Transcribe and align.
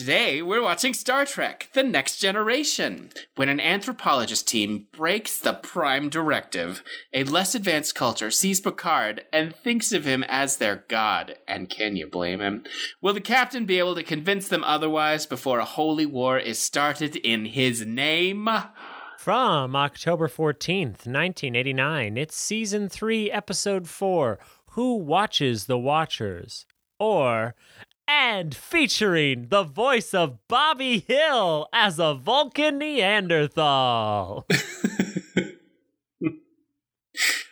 Today, 0.00 0.40
we're 0.40 0.62
watching 0.62 0.94
Star 0.94 1.26
Trek 1.26 1.68
The 1.74 1.82
Next 1.82 2.16
Generation. 2.16 3.10
When 3.36 3.50
an 3.50 3.60
anthropologist 3.60 4.48
team 4.48 4.86
breaks 4.92 5.38
the 5.38 5.52
Prime 5.52 6.08
Directive, 6.08 6.82
a 7.12 7.24
less 7.24 7.54
advanced 7.54 7.94
culture 7.94 8.30
sees 8.30 8.62
Picard 8.62 9.26
and 9.30 9.54
thinks 9.54 9.92
of 9.92 10.06
him 10.06 10.24
as 10.26 10.56
their 10.56 10.86
god. 10.88 11.36
And 11.46 11.68
can 11.68 11.96
you 11.96 12.06
blame 12.06 12.40
him? 12.40 12.64
Will 13.02 13.12
the 13.12 13.20
captain 13.20 13.66
be 13.66 13.78
able 13.78 13.94
to 13.94 14.02
convince 14.02 14.48
them 14.48 14.64
otherwise 14.64 15.26
before 15.26 15.58
a 15.58 15.66
holy 15.66 16.06
war 16.06 16.38
is 16.38 16.58
started 16.58 17.16
in 17.16 17.44
his 17.44 17.84
name? 17.84 18.48
From 19.18 19.76
October 19.76 20.28
14th, 20.28 21.04
1989, 21.04 22.16
it's 22.16 22.34
season 22.34 22.88
3, 22.88 23.30
episode 23.30 23.86
4 23.86 24.38
Who 24.70 24.94
Watches 24.96 25.66
the 25.66 25.78
Watchers? 25.78 26.64
Or, 26.98 27.54
and 28.10 28.54
featuring 28.56 29.46
the 29.50 29.62
voice 29.62 30.12
of 30.12 30.36
Bobby 30.48 30.98
Hill 30.98 31.68
as 31.72 32.00
a 32.00 32.12
Vulcan 32.12 32.78
Neanderthal. 32.78 34.48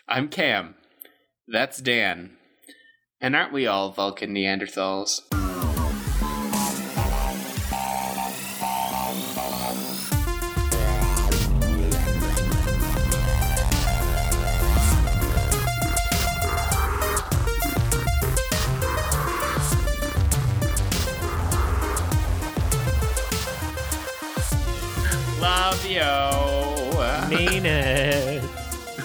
I'm 0.09 0.29
Cam. 0.29 0.75
That's 1.47 1.81
Dan. 1.81 2.33
And 3.21 3.37
aren't 3.37 3.53
we 3.53 3.69
all 3.69 3.93
Vulcan 3.93 4.35
Neanderthals? 4.35 5.21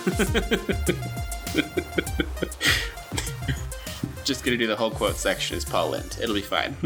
Just 4.26 4.44
gonna 4.44 4.58
do 4.58 4.68
the 4.68 4.76
whole 4.78 4.92
quote 4.92 5.16
section 5.16 5.56
as 5.56 5.64
Paul 5.64 5.92
Lynde. 5.92 6.18
It'll 6.22 6.36
be 6.36 6.42
fine. 6.42 6.73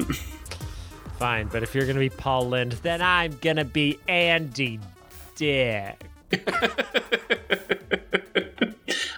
Fine, 1.18 1.48
but 1.48 1.64
if 1.64 1.74
you're 1.74 1.88
gonna 1.88 1.98
be 1.98 2.12
Paul 2.12 2.48
Lynde, 2.48 2.74
then 2.84 3.02
I'm 3.02 3.36
gonna 3.42 3.66
be 3.66 3.98
Andy 4.08 4.80
Dick. 5.36 6.00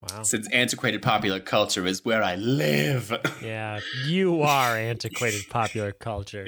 Wow. 0.00 0.22
Since 0.22 0.48
antiquated 0.52 1.02
popular 1.02 1.40
culture 1.40 1.86
is 1.86 2.04
where 2.04 2.22
I 2.22 2.36
live. 2.36 3.12
Yeah, 3.42 3.80
you 4.06 4.42
are 4.42 4.76
antiquated 4.76 5.48
popular 5.50 5.90
culture. 5.90 6.46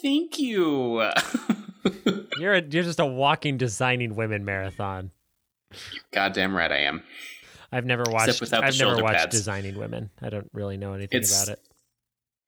Thank 0.00 0.38
you. 0.38 0.98
You're 2.38 2.54
a, 2.54 2.62
you're 2.62 2.84
just 2.84 3.00
a 3.00 3.06
walking 3.06 3.56
designing 3.58 4.14
women 4.14 4.44
marathon. 4.44 5.10
Goddamn 6.12 6.54
right 6.54 6.70
I 6.70 6.78
am. 6.78 7.02
I've 7.74 7.84
never 7.84 8.04
watched. 8.08 8.40
I've 8.52 8.78
never 8.78 9.02
watched 9.02 9.18
pads. 9.18 9.36
designing 9.36 9.76
women. 9.76 10.10
I 10.22 10.30
don't 10.30 10.48
really 10.52 10.76
know 10.76 10.94
anything 10.94 11.20
It's 11.20 11.42
about 11.42 11.54
it. 11.54 11.60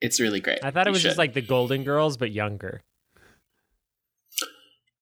It's 0.01 0.21
really 0.21 0.41
great. 0.41 0.61
I 0.63 0.71
thought 0.71 0.87
it 0.87 0.91
You 0.91 0.93
was 0.93 1.03
just 1.03 1.19
like 1.19 1.35
the 1.35 1.43
Golden 1.43 1.83
Girls, 1.83 2.17
but 2.17 2.31
younger. 2.31 2.83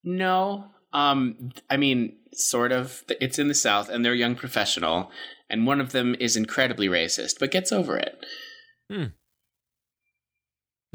No. 0.03 0.67
Um 0.93 1.51
I 1.69 1.77
mean 1.77 2.17
sort 2.33 2.73
of 2.73 3.05
it's 3.21 3.39
in 3.39 3.49
the 3.49 3.55
south 3.55 3.89
and 3.91 4.05
they're 4.05 4.15
a 4.15 4.17
young 4.17 4.35
professional 4.35 5.11
and 5.51 5.67
one 5.67 5.81
of 5.81 5.93
them 5.93 6.17
is 6.19 6.37
incredibly 6.37 6.89
racist 6.89 7.39
but 7.39 7.51
gets 7.51 7.71
over 7.71 7.97
it. 7.97 8.25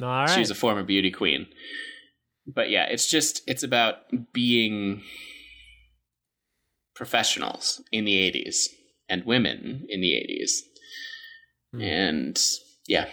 All 0.02 0.08
right. 0.08 0.30
She's 0.30 0.50
a 0.50 0.56
former 0.56 0.84
beauty 0.84 1.12
queen. 1.12 1.48
But 2.48 2.70
yeah, 2.70 2.86
it's 2.86 3.08
just 3.08 3.42
it's 3.48 3.64
about 3.64 3.98
being 4.34 5.04
professionals 6.96 7.82
in 7.92 8.06
the 8.06 8.16
80s 8.16 8.68
and 9.09 9.25
women 9.25 9.86
in 9.90 10.02
the 10.02 10.12
80s. 10.12 10.52
Hmm. 11.74 11.81
And 11.81 12.40
yeah. 12.88 13.08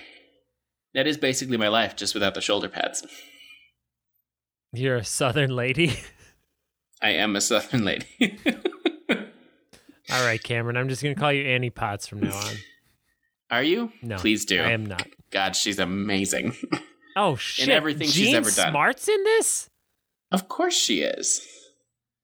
That 0.95 1.07
is 1.07 1.17
basically 1.19 1.57
my 1.57 1.69
life 1.69 1.95
just 1.97 2.15
without 2.15 2.35
the 2.35 2.41
shoulder 2.41 2.69
pads. 2.69 3.07
You're 4.73 4.97
a 4.97 5.05
Southern 5.05 5.51
lady. 5.55 5.99
I 7.03 7.11
am 7.11 7.37
a 7.37 7.41
southern 7.43 7.85
lady. 7.85 8.07
All 10.11 10.25
right, 10.25 10.43
Cameron. 10.43 10.77
I'm 10.77 10.89
just 10.89 11.03
gonna 11.03 11.15
call 11.15 11.33
you 11.33 11.45
Annie 11.45 11.71
Potts 11.71 12.07
from 12.07 12.21
now 12.21 12.35
on. 12.35 12.55
Are 13.51 13.63
you? 13.63 13.93
No, 14.03 14.17
Please 14.17 14.45
do. 14.45 14.61
I 14.63 14.71
am 14.73 14.87
not. 14.87 15.07
God, 15.31 15.55
she's 15.57 15.79
amazing. 15.79 16.55
Oh 17.19 17.35
shit! 17.37 17.71
everything 17.71 18.09
she's 18.09 18.35
ever 18.35 18.51
done. 18.51 18.73
Smart's 18.73 19.09
in 19.09 19.25
this. 19.25 19.71
of 20.31 20.49
course 20.51 20.75
she 20.75 21.01
is. 21.01 21.41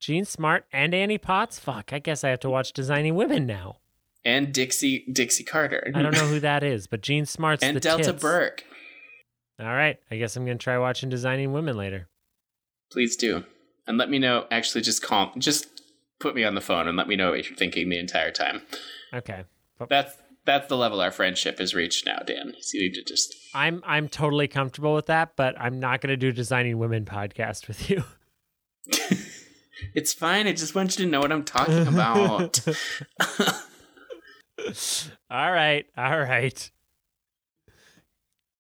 Jean 0.03 0.25
Smart 0.25 0.67
and 0.73 0.93
Annie 0.93 1.17
Potts. 1.17 1.61
Fuck. 1.61 1.93
I 1.93 2.01
guess 2.01 2.25
I 2.25 2.31
have 2.31 2.41
to 2.41 2.51
watch 2.51 2.73
Designing 2.73 3.15
Women 3.15 3.47
now. 3.47 3.77
And 4.25 4.53
Dixie 4.53 5.07
Dixie 5.11 5.45
Carter. 5.45 5.93
I 5.95 6.03
don't 6.03 6.15
know 6.15 6.27
who 6.27 6.41
that 6.41 6.65
is, 6.65 6.89
but 6.89 7.03
Jean 7.03 7.25
Smart's 7.25 7.63
and 7.63 7.81
Delta 7.81 8.07
tits. 8.07 8.21
Burke. 8.21 8.65
All 9.61 9.67
right. 9.67 9.99
I 10.11 10.17
guess 10.17 10.35
I'm 10.35 10.45
gonna 10.45 10.59
try 10.59 10.77
watching 10.77 11.09
Designing 11.09 11.53
Women 11.53 11.77
later. 11.77 12.09
Please 12.91 13.15
do. 13.15 13.45
And 13.87 13.97
let 13.97 14.11
me 14.11 14.19
know 14.19 14.47
actually 14.51 14.81
just 14.81 15.03
call 15.03 15.33
just 15.39 15.67
put 16.19 16.35
me 16.35 16.43
on 16.43 16.57
the 16.57 16.61
phone 16.61 16.89
and 16.89 16.97
let 16.97 17.07
me 17.07 17.15
know 17.15 17.31
what 17.31 17.49
you're 17.49 17.57
thinking 17.57 17.89
the 17.89 17.99
entire 17.99 18.33
time. 18.33 18.63
Okay. 19.15 19.45
That's 19.89 20.17
that's 20.45 20.67
the 20.67 20.77
level 20.77 21.01
our 21.01 21.13
friendship 21.13 21.61
has 21.61 21.75
reached 21.75 22.07
now, 22.07 22.19
Dan. 22.27 22.55
So 22.61 22.77
you 22.77 22.89
need 22.89 22.95
to 22.95 23.05
just 23.05 23.37
I'm 23.55 23.81
I'm 23.87 24.09
totally 24.09 24.49
comfortable 24.49 24.95
with 24.95 25.07
that, 25.07 25.37
but 25.37 25.55
I'm 25.61 25.79
not 25.79 26.01
gonna 26.01 26.17
do 26.17 26.33
Designing 26.33 26.79
Women 26.79 27.05
podcast 27.05 27.69
with 27.69 27.89
you. 27.89 28.03
It's 29.95 30.13
fine. 30.13 30.47
I 30.47 30.53
just 30.53 30.75
want 30.75 30.99
you 30.99 31.05
to 31.05 31.11
know 31.11 31.21
what 31.21 31.33
I'm 31.33 31.45
talking 31.45 31.87
about. 31.87 32.61
all 35.31 35.53
right, 35.53 35.87
all 35.97 36.21
right. 36.21 36.71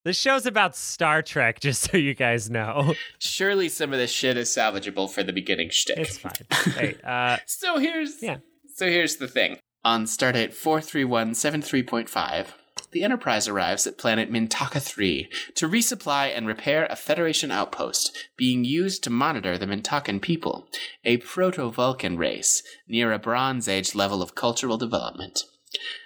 This 0.04 0.18
show's 0.18 0.46
about 0.46 0.74
Star 0.74 1.22
Trek, 1.22 1.60
just 1.60 1.90
so 1.90 1.96
you 1.96 2.14
guys 2.14 2.50
know. 2.50 2.94
Surely 3.20 3.68
some 3.68 3.92
of 3.92 4.00
this 4.00 4.10
shit 4.10 4.36
is 4.36 4.48
salvageable 4.48 5.08
for 5.08 5.22
the 5.22 5.32
beginning 5.32 5.70
shtick. 5.70 5.98
It's 5.98 6.18
fine. 6.18 6.32
hey, 6.74 6.96
uh, 7.04 7.36
So 7.46 7.78
here's 7.78 8.20
Yeah. 8.20 8.38
So 8.74 8.86
here's 8.86 9.16
the 9.16 9.28
thing. 9.28 9.58
On 9.84 10.04
Stardate 10.06 10.54
43173.5, 10.54 12.46
the 12.92 13.02
Enterprise 13.02 13.48
arrives 13.48 13.86
at 13.86 13.98
planet 13.98 14.30
Mintaka 14.30 14.80
3 14.80 15.28
to 15.54 15.68
resupply 15.68 16.36
and 16.36 16.46
repair 16.46 16.86
a 16.86 16.96
Federation 16.96 17.50
outpost 17.50 18.16
being 18.36 18.64
used 18.64 19.02
to 19.04 19.10
monitor 19.10 19.58
the 19.58 19.66
Mintakan 19.66 20.20
people, 20.20 20.68
a 21.04 21.16
proto 21.16 21.70
Vulcan 21.70 22.16
race 22.16 22.62
near 22.86 23.12
a 23.12 23.18
Bronze 23.18 23.68
Age 23.68 23.94
level 23.94 24.22
of 24.22 24.34
cultural 24.34 24.76
development. 24.76 25.44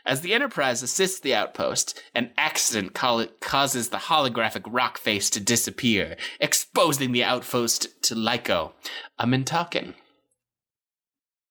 As 0.05 0.21
the 0.21 0.33
Enterprise 0.33 0.81
assists 0.81 1.19
the 1.19 1.35
outpost, 1.35 2.01
an 2.15 2.31
accident 2.39 2.95
causes 2.95 3.89
the 3.89 3.97
holographic 3.97 4.63
rock 4.69 4.97
face 4.97 5.29
to 5.31 5.41
disappear, 5.41 6.17
exposing 6.39 7.11
the 7.11 7.25
outpost 7.25 8.01
to 8.05 8.15
Lyko, 8.15 8.73
a 9.19 9.27
Mintakan. 9.27 9.95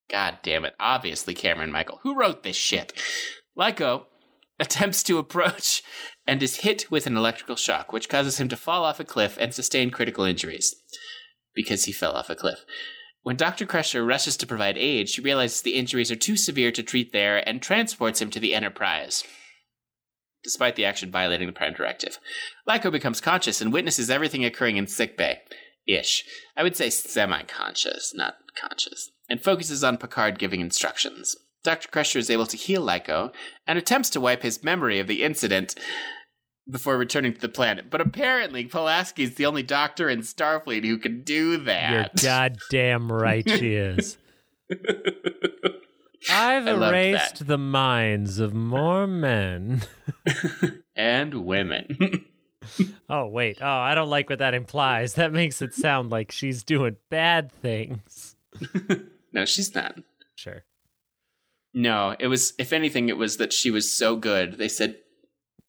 God 0.10 0.38
damn 0.44 0.64
it. 0.64 0.76
Obviously, 0.80 1.34
Cameron 1.34 1.74
Michael. 1.74 2.00
Who 2.04 2.16
wrote 2.16 2.44
this 2.44 2.56
shit? 2.56 2.94
Lyko 3.58 4.06
attempts 4.60 5.04
to 5.04 5.18
approach 5.18 5.84
and 6.28 6.42
is 6.42 6.58
hit 6.58 6.90
with 6.90 7.08
an 7.08 7.18
electrical 7.18 7.56
shock, 7.56 7.92
which 7.92 8.10
causes 8.10 8.40
him 8.40 8.48
to 8.50 8.58
fall 8.58 8.84
off 8.84 9.00
a 9.00 9.04
cliff 9.04 9.38
and 9.40 9.54
sustain 9.54 9.92
critical 9.92 10.24
injuries 10.24 10.76
because 11.54 11.86
he 11.86 11.92
fell 11.92 12.14
off 12.14 12.30
a 12.30 12.36
cliff. 12.36 12.60
When 13.24 13.36
Dr. 13.36 13.66
Crusher 13.66 14.06
rushes 14.06 14.38
to 14.38 14.46
provide 14.46 14.78
aid, 14.78 15.10
she 15.10 15.22
realizes 15.22 15.62
the 15.62 15.76
injuries 15.76 16.12
are 16.12 16.16
too 16.16 16.38
severe 16.38 16.72
to 16.72 16.84
treat 16.84 17.12
there 17.12 17.48
and 17.48 17.62
transports 17.62 18.22
him 18.22 18.30
to 18.32 18.40
the 18.40 18.54
Enterprise. 18.54 19.24
Despite 20.44 20.76
the 20.76 20.86
action 20.86 21.10
violating 21.10 21.48
the 21.48 21.54
Prime 21.54 21.74
Directive, 21.74 22.20
Lyko 22.70 22.92
becomes 22.92 23.20
conscious 23.20 23.62
and 23.62 23.74
witnesses 23.74 24.12
everything 24.12 24.46
occurring 24.46 24.78
in 24.78 24.86
sickbay. 24.86 25.42
Ish. 25.88 26.24
I 26.56 26.62
would 26.62 26.76
say 26.76 26.92
semi 26.92 27.42
conscious, 27.44 28.14
not 28.16 28.36
conscious. 28.56 29.10
And 29.28 29.44
focuses 29.44 29.84
on 29.84 29.98
Picard 29.98 30.38
giving 30.38 30.62
instructions. 30.62 31.36
Dr. 31.66 31.90
Crusher 31.90 32.20
is 32.20 32.30
able 32.30 32.46
to 32.46 32.56
heal 32.56 32.86
Lyko 32.86 33.34
and 33.68 33.78
attempts 33.78 34.10
to 34.12 34.22
wipe 34.22 34.44
his 34.44 34.64
memory 34.64 35.00
of 35.00 35.08
the 35.08 35.24
incident 35.24 35.76
before 36.70 36.98
returning 36.98 37.34
to 37.34 37.42
the 37.42 37.50
planet. 37.50 37.90
But 37.90 38.02
apparently, 38.02 38.66
Pulaski 38.66 39.24
is 39.24 39.36
the 39.36 39.46
only 39.46 39.64
doctor 39.64 40.08
in 40.08 40.22
Starfleet 40.22 40.86
who 40.86 40.98
can 40.98 41.24
do 41.24 41.58
that. 41.58 42.22
You're 42.22 42.32
goddamn 42.32 43.12
right 43.12 43.48
she 43.50 43.74
is. 43.74 44.18
I've 46.30 46.68
erased 46.68 47.46
the 47.46 47.58
minds 47.58 48.40
of 48.40 48.54
more 48.54 49.06
men. 49.08 49.82
and 50.96 51.46
women. 51.46 52.26
Oh, 53.08 53.28
wait. 53.28 53.60
Oh, 53.62 53.68
I 53.68 53.94
don't 53.94 54.10
like 54.10 54.28
what 54.28 54.40
that 54.40 54.56
implies. 54.56 55.14
That 55.14 55.32
makes 55.32 55.62
it 55.62 55.76
sound 55.76 56.10
like 56.10 56.32
she's 56.32 56.64
doing 56.64 56.96
bad 57.12 57.52
things. 57.52 58.36
no, 59.32 59.46
she's 59.46 59.76
not. 59.76 60.00
Sure. 60.34 60.64
No, 61.76 62.16
it 62.18 62.28
was, 62.28 62.54
if 62.58 62.74
anything, 62.74 63.10
it 63.10 63.18
was 63.18 63.38
that 63.38 63.54
she 63.54 63.70
was 63.70 63.92
so 63.92 64.16
good. 64.16 64.58
They 64.58 64.70
said, 64.70 64.96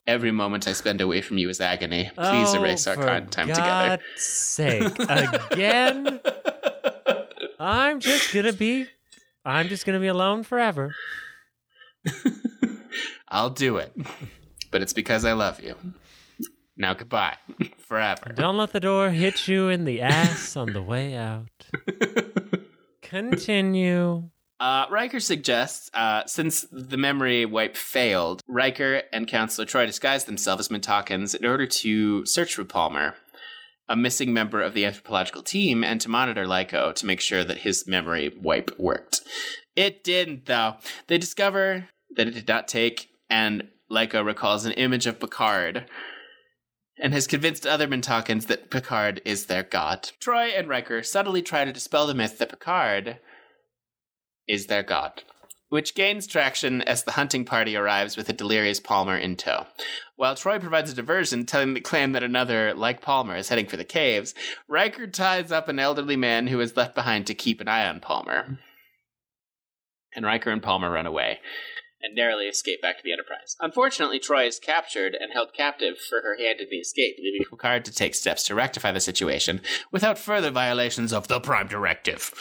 Every 0.06 0.30
moment 0.30 0.68
I 0.68 0.72
spend 0.72 1.00
away 1.00 1.20
from 1.20 1.36
you 1.36 1.48
is 1.48 1.60
agony. 1.60 2.04
Please 2.14 2.54
oh, 2.54 2.62
erase 2.62 2.86
our 2.86 2.94
time 3.22 3.48
God's 3.48 4.02
sake. 4.14 4.84
Again? 5.00 6.20
I'm 7.58 7.98
just 7.98 8.32
gonna 8.32 8.52
be 8.52 8.86
I'm 9.44 9.66
just 9.66 9.84
gonna 9.84 9.98
be 9.98 10.06
alone 10.06 10.44
forever. 10.44 10.94
I'll 13.28 13.50
do 13.50 13.78
it. 13.78 13.96
But 14.70 14.82
it's 14.82 14.92
because 14.92 15.24
I 15.24 15.32
love 15.32 15.60
you. 15.60 15.74
Now 16.76 16.94
goodbye. 16.94 17.38
Forever. 17.78 18.32
Don't 18.34 18.56
let 18.56 18.72
the 18.72 18.80
door 18.80 19.10
hit 19.10 19.48
you 19.48 19.68
in 19.68 19.84
the 19.84 20.02
ass 20.02 20.56
on 20.56 20.72
the 20.72 20.82
way 20.82 21.16
out. 21.16 21.66
Continue. 23.02 24.30
Uh, 24.58 24.86
Riker 24.90 25.20
suggests, 25.20 25.90
uh, 25.92 26.24
since 26.26 26.66
the 26.72 26.96
memory 26.96 27.44
wipe 27.44 27.76
failed, 27.76 28.42
Riker 28.48 29.02
and 29.12 29.28
Counselor 29.28 29.66
Troi 29.66 29.86
disguise 29.86 30.24
themselves 30.24 30.60
as 30.60 30.68
Mintakans 30.68 31.34
in 31.34 31.44
order 31.44 31.66
to 31.66 32.24
search 32.24 32.54
for 32.54 32.64
Palmer, 32.64 33.14
a 33.88 33.96
missing 33.96 34.32
member 34.32 34.62
of 34.62 34.72
the 34.72 34.86
anthropological 34.86 35.42
team, 35.42 35.84
and 35.84 36.00
to 36.00 36.08
monitor 36.08 36.46
Lyko 36.46 36.94
to 36.94 37.06
make 37.06 37.20
sure 37.20 37.44
that 37.44 37.58
his 37.58 37.86
memory 37.86 38.32
wipe 38.40 38.70
worked. 38.78 39.20
It 39.74 40.02
didn't, 40.02 40.46
though. 40.46 40.76
They 41.06 41.18
discover 41.18 41.88
that 42.16 42.26
it 42.26 42.34
did 42.34 42.48
not 42.48 42.66
take, 42.66 43.10
and 43.28 43.68
Lyko 43.90 44.24
recalls 44.24 44.64
an 44.64 44.72
image 44.72 45.06
of 45.06 45.20
Picard 45.20 45.84
and 46.98 47.12
has 47.12 47.26
convinced 47.26 47.66
other 47.66 47.86
Mintakans 47.86 48.46
that 48.46 48.70
Picard 48.70 49.20
is 49.24 49.46
their 49.46 49.62
god. 49.62 50.12
Troi 50.18 50.58
and 50.58 50.66
Riker 50.66 51.02
subtly 51.02 51.42
try 51.42 51.66
to 51.66 51.72
dispel 51.72 52.06
the 52.06 52.14
myth 52.14 52.38
that 52.38 52.48
Picard 52.48 53.18
is 54.48 54.66
their 54.66 54.82
god, 54.82 55.22
which 55.68 55.94
gains 55.94 56.26
traction 56.26 56.82
as 56.82 57.04
the 57.04 57.12
hunting 57.12 57.44
party 57.44 57.76
arrives 57.76 58.16
with 58.16 58.28
a 58.28 58.32
delirious 58.32 58.80
Palmer 58.80 59.16
in 59.16 59.36
tow. 59.36 59.66
While 60.16 60.34
Troi 60.34 60.60
provides 60.60 60.90
a 60.90 60.94
diversion, 60.94 61.46
telling 61.46 61.74
the 61.74 61.80
clan 61.80 62.12
that 62.12 62.22
another, 62.22 62.74
like 62.74 63.00
Palmer, 63.00 63.36
is 63.36 63.48
heading 63.48 63.66
for 63.66 63.76
the 63.76 63.84
caves, 63.84 64.34
Riker 64.68 65.06
ties 65.06 65.52
up 65.52 65.68
an 65.68 65.78
elderly 65.78 66.16
man 66.16 66.46
who 66.46 66.60
is 66.60 66.76
left 66.76 66.94
behind 66.94 67.26
to 67.26 67.34
keep 67.34 67.60
an 67.60 67.68
eye 67.68 67.88
on 67.88 68.00
Palmer. 68.00 68.58
And 70.14 70.24
Riker 70.24 70.50
and 70.50 70.62
Palmer 70.62 70.90
run 70.90 71.06
away 71.06 71.40
and 72.02 72.14
narrowly 72.14 72.46
escape 72.46 72.82
back 72.82 72.98
to 72.98 73.02
the 73.02 73.12
Enterprise. 73.12 73.56
Unfortunately, 73.60 74.18
Troi 74.18 74.46
is 74.46 74.58
captured 74.58 75.14
and 75.14 75.32
held 75.32 75.52
captive 75.52 75.98
for 75.98 76.22
her 76.22 76.36
hand 76.36 76.60
in 76.60 76.68
the 76.70 76.76
escape, 76.76 77.16
leaving 77.18 77.46
Picard 77.48 77.84
to 77.84 77.92
take 77.92 78.14
steps 78.14 78.42
to 78.44 78.54
rectify 78.54 78.92
the 78.92 79.00
situation 79.00 79.60
without 79.90 80.18
further 80.18 80.50
violations 80.50 81.12
of 81.12 81.28
the 81.28 81.40
Prime 81.40 81.68
Directive. 81.68 82.32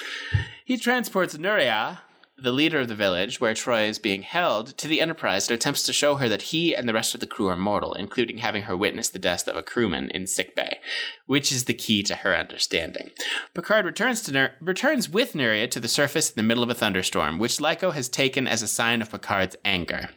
He 0.64 0.78
transports 0.78 1.38
Nuria, 1.38 2.00
the 2.38 2.52
leader 2.52 2.82
of 2.82 2.90
the 2.90 2.96
village 2.96 3.40
where 3.40 3.54
Troi 3.54 3.88
is 3.88 3.98
being 3.98 4.22
held, 4.22 4.78
to 4.78 4.90
the 4.90 5.00
Enterprise 5.00 5.48
and 5.48 5.56
attempts 5.56 5.84
to 5.84 5.94
show 5.94 6.16
her 6.16 6.28
that 6.28 6.44
he 6.44 6.76
and 6.76 6.88
the 6.88 6.94
rest 6.94 7.14
of 7.14 7.22
the 7.22 7.28
crew 7.28 7.48
are 7.48 7.56
mortal, 7.56 7.94
including 7.94 8.40
having 8.40 8.64
her 8.64 8.76
witness 8.76 9.08
the 9.08 9.20
death 9.20 9.48
of 9.48 9.56
a 9.56 9.64
crewman 9.64 10.10
in 10.10 10.28
sickbay, 10.28 10.80
which 11.28 11.52
is 11.52 11.64
the 11.64 11.74
key 11.74 12.04
to 12.04 12.16
her 12.16 12.36
understanding. 12.36 13.12
Picard 13.54 13.86
returns 13.86 14.22
to 14.24 14.34
Nur- 14.34 14.52
returns 14.60 15.10
with 15.10 15.32
Nuria 15.34 15.72
to 15.72 15.80
the 15.80 15.88
surface 15.88 16.30
in 16.30 16.36
the 16.36 16.44
middle 16.44 16.64
of 16.64 16.70
a 16.70 16.74
thunderstorm, 16.74 17.40
which 17.40 17.58
Lyko 17.58 17.94
has 17.94 18.10
taken 18.10 18.48
as 18.48 18.62
a 18.62 18.68
sign 18.68 19.02
of 19.02 19.12
Picard's 19.12 19.56
anger. 19.64 20.10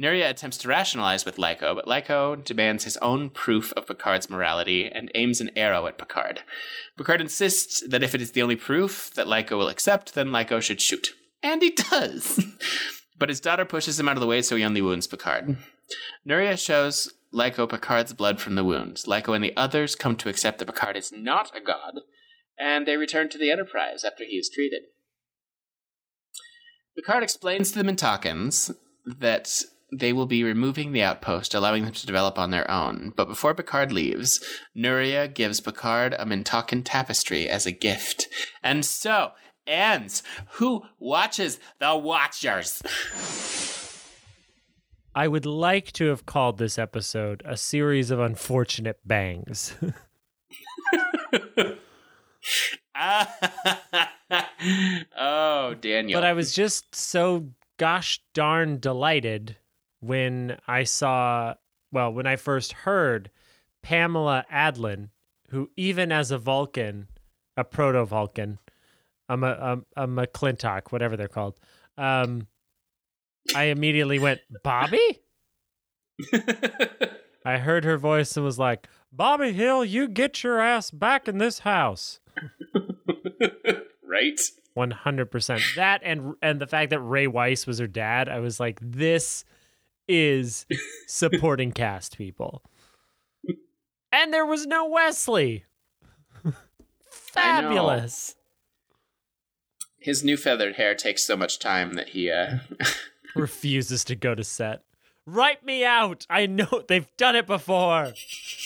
Nuria 0.00 0.30
attempts 0.30 0.56
to 0.58 0.68
rationalize 0.68 1.26
with 1.26 1.36
Lyko, 1.36 1.74
but 1.74 1.86
Lyko 1.86 2.42
demands 2.42 2.84
his 2.84 2.96
own 2.98 3.28
proof 3.28 3.74
of 3.74 3.86
Picard's 3.86 4.30
morality 4.30 4.90
and 4.90 5.10
aims 5.14 5.42
an 5.42 5.50
arrow 5.54 5.86
at 5.86 5.98
Picard. 5.98 6.40
Picard 6.96 7.20
insists 7.20 7.86
that 7.86 8.02
if 8.02 8.14
it 8.14 8.22
is 8.22 8.32
the 8.32 8.42
only 8.42 8.56
proof 8.56 9.12
that 9.14 9.26
Lyko 9.26 9.58
will 9.58 9.68
accept, 9.68 10.14
then 10.14 10.28
Lyko 10.28 10.62
should 10.62 10.80
shoot. 10.80 11.14
And 11.42 11.62
he 11.62 11.70
does. 11.70 12.44
but 13.18 13.28
his 13.28 13.40
daughter 13.40 13.64
pushes 13.64 13.98
him 13.98 14.08
out 14.08 14.16
of 14.16 14.20
the 14.20 14.26
way, 14.26 14.42
so 14.42 14.56
he 14.56 14.64
only 14.64 14.82
wounds 14.82 15.06
Picard. 15.06 15.56
Nuria 16.28 16.58
shows 16.58 17.12
Lyko 17.32 17.68
Picard's 17.68 18.12
blood 18.12 18.40
from 18.40 18.54
the 18.54 18.64
wounds. 18.64 19.04
Lyko 19.04 19.34
and 19.34 19.44
the 19.44 19.56
others 19.56 19.94
come 19.94 20.16
to 20.16 20.28
accept 20.28 20.58
that 20.58 20.66
Picard 20.66 20.96
is 20.96 21.12
not 21.12 21.54
a 21.56 21.60
god, 21.60 22.00
and 22.58 22.86
they 22.86 22.96
return 22.96 23.28
to 23.28 23.38
the 23.38 23.50
Enterprise 23.50 24.04
after 24.04 24.24
he 24.24 24.36
is 24.36 24.50
treated. 24.52 24.82
Picard 26.96 27.22
explains 27.22 27.70
to 27.72 27.82
the 27.82 27.90
Mintakans 27.90 28.74
that 29.04 29.62
they 29.92 30.12
will 30.12 30.26
be 30.26 30.42
removing 30.42 30.92
the 30.92 31.02
outpost, 31.02 31.54
allowing 31.54 31.84
them 31.84 31.92
to 31.92 32.06
develop 32.06 32.38
on 32.38 32.50
their 32.50 32.68
own. 32.70 33.12
But 33.14 33.28
before 33.28 33.54
Picard 33.54 33.92
leaves, 33.92 34.44
Nuria 34.76 35.32
gives 35.32 35.60
Picard 35.60 36.14
a 36.14 36.24
Mintakan 36.24 36.82
tapestry 36.84 37.48
as 37.48 37.66
a 37.66 37.72
gift. 37.72 38.28
And 38.62 38.84
so 38.84 39.32
ends. 39.66 40.22
Who 40.52 40.82
watches 40.98 41.58
the 41.78 41.96
Watchers? 41.96 42.82
I 45.14 45.28
would 45.28 45.46
like 45.46 45.92
to 45.92 46.08
have 46.08 46.26
called 46.26 46.58
this 46.58 46.78
episode 46.78 47.42
a 47.46 47.56
series 47.56 48.10
of 48.10 48.20
unfortunate 48.20 48.98
bangs. 49.06 49.74
oh, 55.18 55.74
Daniel. 55.80 56.20
But 56.20 56.26
I 56.26 56.34
was 56.34 56.54
just 56.54 56.94
so 56.94 57.48
gosh 57.78 58.20
darn 58.34 58.78
delighted 58.78 59.56
when 60.00 60.58
I 60.66 60.84
saw, 60.84 61.54
well, 61.92 62.12
when 62.12 62.26
I 62.26 62.36
first 62.36 62.72
heard 62.72 63.30
Pamela 63.82 64.44
Adlon, 64.52 65.08
who 65.50 65.70
even 65.76 66.12
as 66.12 66.30
a 66.30 66.38
Vulcan, 66.38 67.08
a 67.56 67.64
proto 67.64 68.04
Vulcan, 68.04 68.58
a, 69.28 69.36
a, 69.36 69.78
a 69.96 70.06
McClintock, 70.06 70.92
whatever 70.92 71.16
they're 71.16 71.28
called, 71.28 71.58
um, 71.98 72.46
I 73.54 73.64
immediately 73.64 74.18
went, 74.18 74.40
Bobby? 74.62 75.20
I 77.44 77.58
heard 77.58 77.84
her 77.84 77.96
voice 77.96 78.36
and 78.36 78.44
was 78.44 78.58
like, 78.58 78.88
Bobby 79.12 79.52
Hill, 79.52 79.84
you 79.84 80.08
get 80.08 80.42
your 80.42 80.60
ass 80.60 80.90
back 80.90 81.28
in 81.28 81.38
this 81.38 81.60
house. 81.60 82.20
right? 84.04 84.40
One 84.74 84.90
hundred 84.90 85.30
percent. 85.30 85.62
That 85.76 86.02
and 86.04 86.34
and 86.42 86.60
the 86.60 86.66
fact 86.66 86.90
that 86.90 87.00
Ray 87.00 87.26
Wise 87.26 87.66
was 87.66 87.78
her 87.78 87.86
dad, 87.86 88.28
I 88.28 88.40
was 88.40 88.60
like, 88.60 88.78
this 88.82 89.44
is 90.08 90.66
supporting 91.06 91.72
cast 91.72 92.18
people. 92.18 92.62
And 94.12 94.32
there 94.32 94.46
was 94.46 94.66
no 94.66 94.86
Wesley. 94.88 95.64
Fabulous. 97.10 98.35
His 100.06 100.22
new 100.22 100.36
feathered 100.36 100.76
hair 100.76 100.94
takes 100.94 101.24
so 101.24 101.36
much 101.36 101.58
time 101.58 101.94
that 101.94 102.10
he 102.10 102.30
uh 102.30 102.58
Refuses 103.34 104.04
to 104.04 104.14
go 104.14 104.36
to 104.36 104.44
set. 104.44 104.84
Write 105.26 105.66
me 105.66 105.84
out. 105.84 106.28
I 106.30 106.46
know 106.46 106.84
they've 106.88 107.08
done 107.16 107.34
it 107.34 107.48
before. 107.48 108.12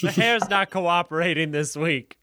The 0.03 0.11
hair's 0.11 0.51
not 0.51 0.69
cooperating 0.71 1.53
this 1.53 1.79
week. 1.79 2.19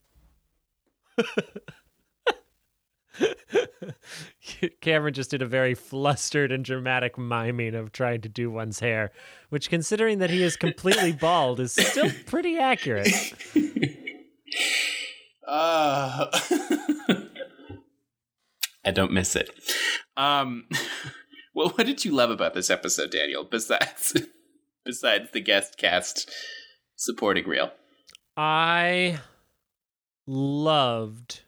Cameron 4.81 5.15
just 5.15 5.31
did 5.31 5.41
a 5.41 5.47
very 5.47 5.73
flustered 5.73 6.51
and 6.51 6.63
dramatic 6.63 7.17
miming 7.17 7.73
of 7.73 7.91
trying 7.91 8.21
to 8.21 8.29
do 8.29 8.51
one's 8.51 8.81
hair, 8.81 9.11
which, 9.49 9.71
considering 9.71 10.19
that 10.19 10.29
he 10.29 10.43
is 10.43 10.55
completely 10.55 11.11
bald, 11.11 11.59
is 11.59 11.71
still 11.73 12.11
pretty 12.27 12.59
accurate. 12.59 13.07
Uh, 15.47 16.27
I 18.87 18.91
don't 18.91 19.11
miss 19.11 19.35
it. 19.35 19.49
Um, 20.15 20.65
well, 21.53 21.69
what 21.71 21.85
did 21.85 22.05
you 22.05 22.13
love 22.13 22.31
about 22.31 22.53
this 22.53 22.69
episode, 22.69 23.11
Daniel? 23.11 23.43
Besides, 23.43 24.15
besides 24.85 25.31
the 25.33 25.41
guest 25.41 25.77
cast 25.77 26.31
supporting 26.95 27.45
reel. 27.45 27.71
I 28.37 29.19
loved 30.25 31.41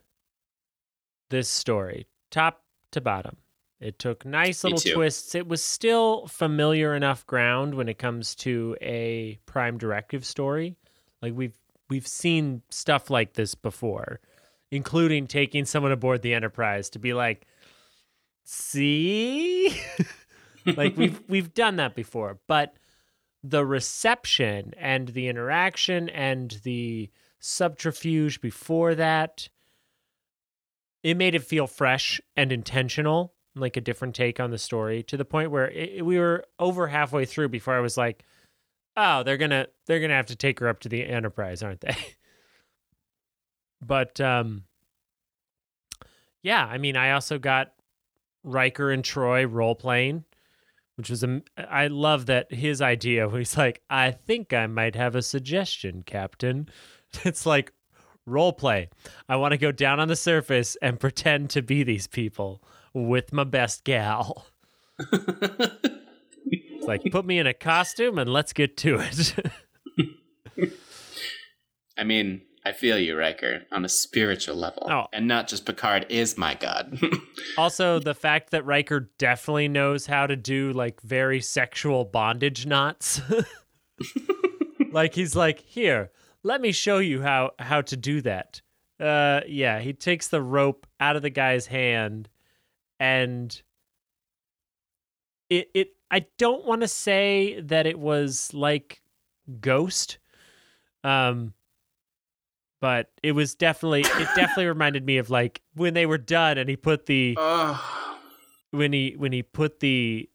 this 1.29 1.48
story, 1.48 2.08
top 2.29 2.62
to 2.91 3.00
bottom. 3.00 3.38
It 3.79 4.00
took 4.00 4.25
nice 4.25 4.65
little 4.65 4.79
twists. 4.79 5.34
It 5.34 5.48
was 5.48 5.63
still 5.63 6.27
familiar 6.27 6.93
enough 6.93 7.25
ground 7.25 7.74
when 7.74 7.88
it 7.88 7.98
comes 7.98 8.36
to 8.36 8.75
a 8.81 9.39
prime 9.46 9.77
directive 9.77 10.25
story. 10.25 10.75
Like 11.22 11.34
we've 11.34 11.58
we've 11.89 12.08
seen 12.08 12.63
stuff 12.69 13.10
like 13.10 13.34
this 13.34 13.55
before, 13.55 14.19
including 14.71 15.27
taking 15.27 15.65
someone 15.65 15.91
aboard 15.91 16.21
the 16.21 16.33
Enterprise 16.33 16.89
to 16.91 16.99
be 16.99 17.13
like, 17.13 17.47
"See?" 18.43 19.79
like 20.65 20.97
we've 20.97 21.21
we've 21.27 21.53
done 21.53 21.77
that 21.77 21.95
before, 21.95 22.39
but 22.47 22.75
the 23.43 23.65
reception 23.65 24.73
and 24.77 25.09
the 25.09 25.27
interaction 25.27 26.09
and 26.09 26.59
the 26.63 27.09
subterfuge 27.39 28.41
before 28.41 28.95
that 28.95 29.49
it 31.03 31.15
made 31.15 31.35
it 31.35 31.43
feel 31.43 31.67
fresh 31.67 32.19
and 32.35 32.51
intentional 32.51 33.33
like 33.55 33.77
a 33.77 33.81
different 33.81 34.13
take 34.13 34.39
on 34.39 34.51
the 34.51 34.57
story 34.57 35.03
to 35.03 35.15
the 35.15 35.25
point 35.25 35.51
where 35.51 35.69
it, 35.69 36.05
we 36.05 36.19
were 36.19 36.43
over 36.59 36.88
halfway 36.88 37.25
through 37.25 37.47
before 37.47 37.75
i 37.75 37.79
was 37.79 37.97
like 37.97 38.25
oh 38.97 39.23
they're 39.23 39.38
gonna 39.38 39.67
they're 39.85 40.01
gonna 40.01 40.13
have 40.13 40.25
to 40.25 40.35
take 40.35 40.59
her 40.59 40.67
up 40.67 40.81
to 40.81 40.89
the 40.89 41.05
enterprise 41.05 41.63
aren't 41.63 41.79
they 41.79 41.95
but 43.81 44.19
um 44.21 44.63
yeah 46.41 46.65
i 46.65 46.77
mean 46.77 46.95
i 46.95 47.12
also 47.12 47.38
got 47.38 47.74
Riker 48.43 48.89
and 48.89 49.03
Troi 49.03 49.45
role 49.45 49.75
playing 49.75 50.24
which 51.00 51.09
was 51.09 51.24
a 51.24 51.41
I 51.57 51.88
love 51.88 52.25
that 52.25 52.53
his 52.53 52.81
idea 52.81 53.29
he's 53.38 53.55
like, 53.55 53.81
I 53.89 54.12
think 54.12 54.51
I 54.51 54.67
might 54.67 54.95
have 54.95 55.15
a 55.15 55.21
suggestion, 55.21 56.03
Captain. 56.03 56.67
It's 57.24 57.45
like 57.45 57.71
role 58.27 58.53
play. 58.53 58.89
I 59.27 59.38
want 59.38 59.53
to 59.53 59.57
go 59.57 59.71
down 59.71 60.00
on 60.00 60.09
the 60.09 60.15
surface 60.15 60.77
and 60.79 61.00
pretend 61.00 61.50
to 61.51 61.63
be 61.63 61.81
these 61.81 62.05
people 62.05 62.62
with 62.93 63.33
my 63.33 63.45
best 63.45 63.83
gal. 63.83 64.45
Like 66.81 67.03
put 67.12 67.24
me 67.24 67.38
in 67.38 67.45
a 67.45 67.53
costume 67.53 68.17
and 68.17 68.33
let's 68.33 68.51
get 68.51 68.75
to 68.77 69.00
it. 69.00 69.36
I 71.95 72.03
mean, 72.03 72.41
I 72.69 72.73
feel 72.73 72.99
you, 72.99 73.17
Riker, 73.17 73.63
on 73.71 73.83
a 73.83 73.89
spiritual 73.89 74.55
level, 74.55 74.88
Oh. 74.91 75.07
and 75.11 75.27
not 75.27 75.47
just 75.47 75.65
Picard 75.65 76.05
is 76.09 76.38
my 76.38 76.53
god. 76.53 76.99
also, 77.57 77.97
the 77.97 78.13
fact 78.13 78.51
that 78.51 78.63
Riker 78.63 79.09
definitely 79.17 79.67
knows 79.67 80.05
how 80.05 80.27
to 80.27 80.35
do 80.35 80.71
like 80.71 81.01
very 81.01 81.41
sexual 81.41 82.05
bondage 82.05 82.67
knots. 82.67 83.21
like 84.91 85.15
he's 85.15 85.35
like, 85.35 85.61
"Here, 85.61 86.11
let 86.43 86.61
me 86.61 86.71
show 86.71 86.99
you 86.99 87.23
how 87.23 87.51
how 87.57 87.81
to 87.81 87.97
do 87.97 88.21
that." 88.21 88.61
Uh 88.99 89.41
yeah, 89.47 89.79
he 89.79 89.93
takes 89.93 90.27
the 90.27 90.41
rope 90.41 90.85
out 90.99 91.15
of 91.15 91.21
the 91.23 91.29
guy's 91.31 91.65
hand 91.67 92.29
and 92.99 93.61
it 95.49 95.71
it 95.73 95.93
I 96.11 96.25
don't 96.38 96.65
want 96.67 96.81
to 96.81 96.88
say 96.88 97.61
that 97.61 97.88
it 97.88 97.97
was 97.97 98.53
like 98.53 99.01
Ghost. 99.59 100.19
Um 101.03 101.53
but 102.81 103.12
it 103.24 103.33
was 103.33 103.55
definitely 103.55 104.01
it 104.01 104.27
definitely 104.36 104.67
reminded 104.67 105.05
me 105.05 105.17
of 105.17 105.29
like 105.29 105.62
when 105.75 105.93
they 105.93 106.05
were 106.05 106.17
done 106.17 106.57
and 106.57 106.69
he 106.69 106.75
put 106.75 107.05
the 107.05 107.36
when 108.71 108.93
he 108.93 109.15
when 109.17 109.31
he 109.31 109.43
put 109.43 109.79
the 109.79 110.29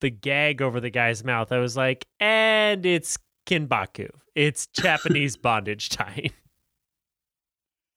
the 0.00 0.10
gag 0.10 0.62
over 0.62 0.80
the 0.80 0.90
guy's 0.90 1.24
mouth, 1.24 1.52
I 1.52 1.58
was 1.58 1.76
like, 1.76 2.06
and 2.18 2.84
it's 2.84 3.18
kinbaku. 3.46 4.08
It's 4.34 4.66
Japanese 4.72 5.36
bondage 5.36 5.90
tying. 5.90 6.32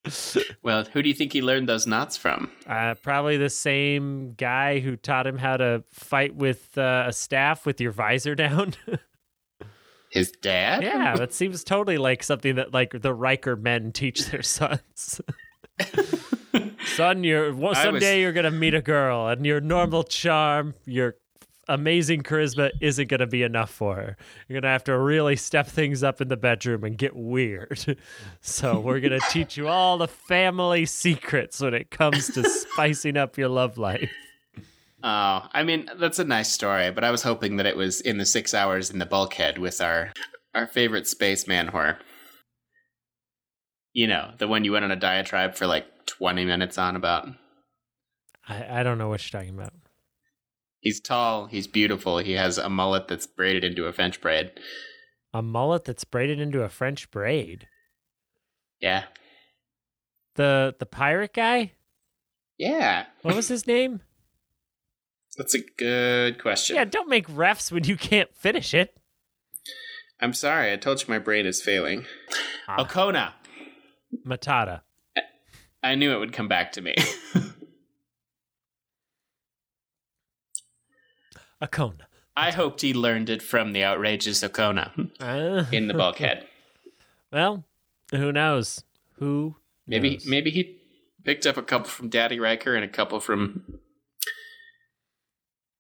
well, 0.63 0.83
who 0.85 1.01
do 1.01 1.07
you 1.07 1.15
think 1.15 1.31
he 1.31 1.41
learned 1.41 1.69
those 1.69 1.87
knots 1.87 2.17
from? 2.17 2.51
Uh, 2.67 2.95
probably 2.95 3.37
the 3.37 3.49
same 3.49 4.33
guy 4.33 4.79
who 4.79 4.97
taught 4.97 5.25
him 5.25 5.37
how 5.37 5.55
to 5.57 5.83
fight 5.91 6.35
with 6.35 6.77
uh, 6.77 7.05
a 7.07 7.13
staff 7.13 7.65
with 7.65 7.79
your 7.79 7.91
visor 7.91 8.35
down. 8.35 8.73
His 10.13 10.31
dad? 10.31 10.83
yeah, 10.83 11.15
that 11.15 11.33
seems 11.33 11.63
totally 11.63 11.97
like 11.97 12.21
something 12.23 12.55
that 12.55 12.71
like 12.73 13.01
the 13.01 13.13
Riker 13.13 13.55
men 13.55 13.91
teach 13.91 14.27
their 14.27 14.43
sons. 14.43 15.19
Son, 16.85 17.23
you're 17.23 17.53
well, 17.53 17.73
someday 17.73 18.15
was- 18.17 18.21
you're 18.21 18.33
gonna 18.33 18.51
meet 18.51 18.75
a 18.75 18.81
girl, 18.81 19.27
and 19.27 19.45
your 19.45 19.59
normal 19.59 20.03
charm, 20.03 20.75
your 20.85 21.15
amazing 21.67 22.21
charisma 22.21 22.69
isn't 22.81 23.07
gonna 23.07 23.25
be 23.25 23.41
enough 23.41 23.71
for 23.71 23.95
her. 23.95 24.17
You're 24.47 24.61
gonna 24.61 24.71
have 24.71 24.83
to 24.83 24.97
really 24.97 25.35
step 25.35 25.65
things 25.65 26.03
up 26.03 26.21
in 26.21 26.27
the 26.27 26.37
bedroom 26.37 26.83
and 26.83 26.97
get 26.97 27.15
weird. 27.15 27.97
so 28.41 28.79
we're 28.79 28.99
gonna 28.99 29.19
teach 29.31 29.57
you 29.57 29.67
all 29.67 29.97
the 29.97 30.07
family 30.07 30.85
secrets 30.85 31.59
when 31.59 31.73
it 31.73 31.89
comes 31.89 32.27
to 32.33 32.47
spicing 32.47 33.17
up 33.17 33.37
your 33.37 33.49
love 33.49 33.77
life. 33.79 34.11
Oh, 35.03 35.45
I 35.51 35.63
mean, 35.63 35.89
that's 35.97 36.19
a 36.19 36.23
nice 36.23 36.49
story, 36.49 36.89
but 36.91 37.03
I 37.03 37.11
was 37.11 37.23
hoping 37.23 37.57
that 37.57 37.65
it 37.65 37.75
was 37.75 37.99
in 37.99 38.17
the 38.17 38.25
six 38.25 38.53
hours 38.53 38.89
in 38.89 38.99
the 38.99 39.05
bulkhead 39.05 39.57
with 39.57 39.81
our 39.81 40.13
our 40.55 40.65
favorite 40.65 41.07
spaceman 41.07 41.67
whore. 41.67 41.97
You 43.91 44.07
know, 44.07 44.31
the 44.37 44.47
one 44.47 44.63
you 44.63 44.71
went 44.71 44.85
on 44.85 44.91
a 44.91 44.95
diatribe 44.95 45.55
for 45.55 45.67
like 45.67 45.85
20 46.05 46.45
minutes 46.45 46.77
on 46.77 46.95
about. 46.95 47.27
I, 48.47 48.79
I 48.79 48.83
don't 48.83 48.97
know 48.97 49.09
what 49.09 49.21
you're 49.21 49.39
talking 49.41 49.53
about. 49.53 49.73
He's 50.79 51.01
tall, 51.01 51.47
he's 51.47 51.67
beautiful, 51.67 52.17
he 52.17 52.33
has 52.33 52.57
a 52.57 52.69
mullet 52.69 53.07
that's 53.07 53.27
braided 53.27 53.63
into 53.63 53.85
a 53.85 53.93
French 53.93 54.21
braid. 54.21 54.51
A 55.33 55.41
mullet 55.41 55.83
that's 55.85 56.03
braided 56.05 56.39
into 56.39 56.63
a 56.63 56.69
French 56.69 57.11
braid. 57.11 57.67
Yeah. 58.79 59.03
The 60.35 60.75
the 60.79 60.85
pirate 60.85 61.33
guy. 61.33 61.73
Yeah. 62.57 63.05
What 63.21 63.35
was 63.35 63.47
his 63.49 63.67
name? 63.67 64.01
That's 65.37 65.55
a 65.55 65.59
good 65.77 66.39
question. 66.39 66.75
Yeah, 66.75 66.85
don't 66.85 67.09
make 67.09 67.27
refs 67.27 67.71
when 67.71 67.83
you 67.85 67.97
can't 67.97 68.33
finish 68.35 68.73
it. 68.73 68.95
I'm 70.19 70.33
sorry, 70.33 70.71
I 70.71 70.75
told 70.77 71.01
you 71.01 71.07
my 71.09 71.19
brain 71.19 71.45
is 71.45 71.61
failing. 71.61 72.05
Ah. 72.67 72.83
Okona. 72.85 73.33
Matata. 74.25 74.81
I 75.81 75.95
knew 75.95 76.13
it 76.13 76.19
would 76.19 76.31
come 76.33 76.47
back 76.47 76.71
to 76.73 76.81
me. 76.81 76.95
Akona. 81.61 82.01
I 82.35 82.51
hoped 82.51 82.81
he 82.81 82.93
learned 82.93 83.29
it 83.29 83.41
from 83.41 83.73
the 83.73 83.83
outrageous 83.83 84.41
Okona 84.43 85.09
Uh, 85.19 85.65
in 85.71 85.87
the 85.87 85.93
bulkhead. 85.93 86.45
well, 87.31 87.63
who 88.11 88.31
knows? 88.31 88.83
Who 89.19 89.55
Maybe 89.87 90.11
knows? 90.11 90.25
maybe 90.25 90.49
he 90.49 90.77
picked 91.23 91.45
up 91.45 91.57
a 91.57 91.61
couple 91.63 91.89
from 91.89 92.09
Daddy 92.09 92.39
Riker 92.39 92.75
and 92.75 92.83
a 92.83 92.87
couple 92.87 93.19
from 93.19 93.79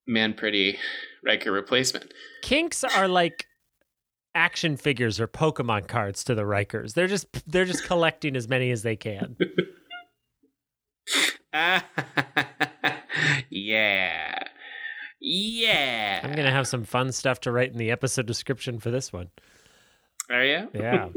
Man 0.07 0.33
Pretty 0.33 0.77
Riker 1.23 1.51
replacement. 1.51 2.13
kinks 2.41 2.83
are 2.83 3.07
like 3.07 3.45
action 4.35 4.75
figures 4.77 5.19
or 5.19 5.27
Pokemon 5.27 5.87
cards 5.87 6.23
to 6.25 6.35
the 6.35 6.41
Rikers. 6.43 6.93
They're 6.93 7.07
just 7.07 7.27
they're 7.49 7.65
just 7.65 7.85
collecting 7.85 8.35
as 8.35 8.47
many 8.47 8.71
as 8.71 8.83
they 8.83 8.95
can. 8.95 9.37
yeah. 13.49 14.43
Yeah. 15.19 16.19
I'm 16.23 16.33
gonna 16.33 16.51
have 16.51 16.67
some 16.67 16.83
fun 16.83 17.11
stuff 17.11 17.39
to 17.41 17.51
write 17.51 17.71
in 17.71 17.77
the 17.77 17.91
episode 17.91 18.25
description 18.25 18.79
for 18.79 18.91
this 18.91 19.13
one. 19.13 19.29
Are 20.29 20.43
you? 20.43 20.69
Yeah. 20.73 21.09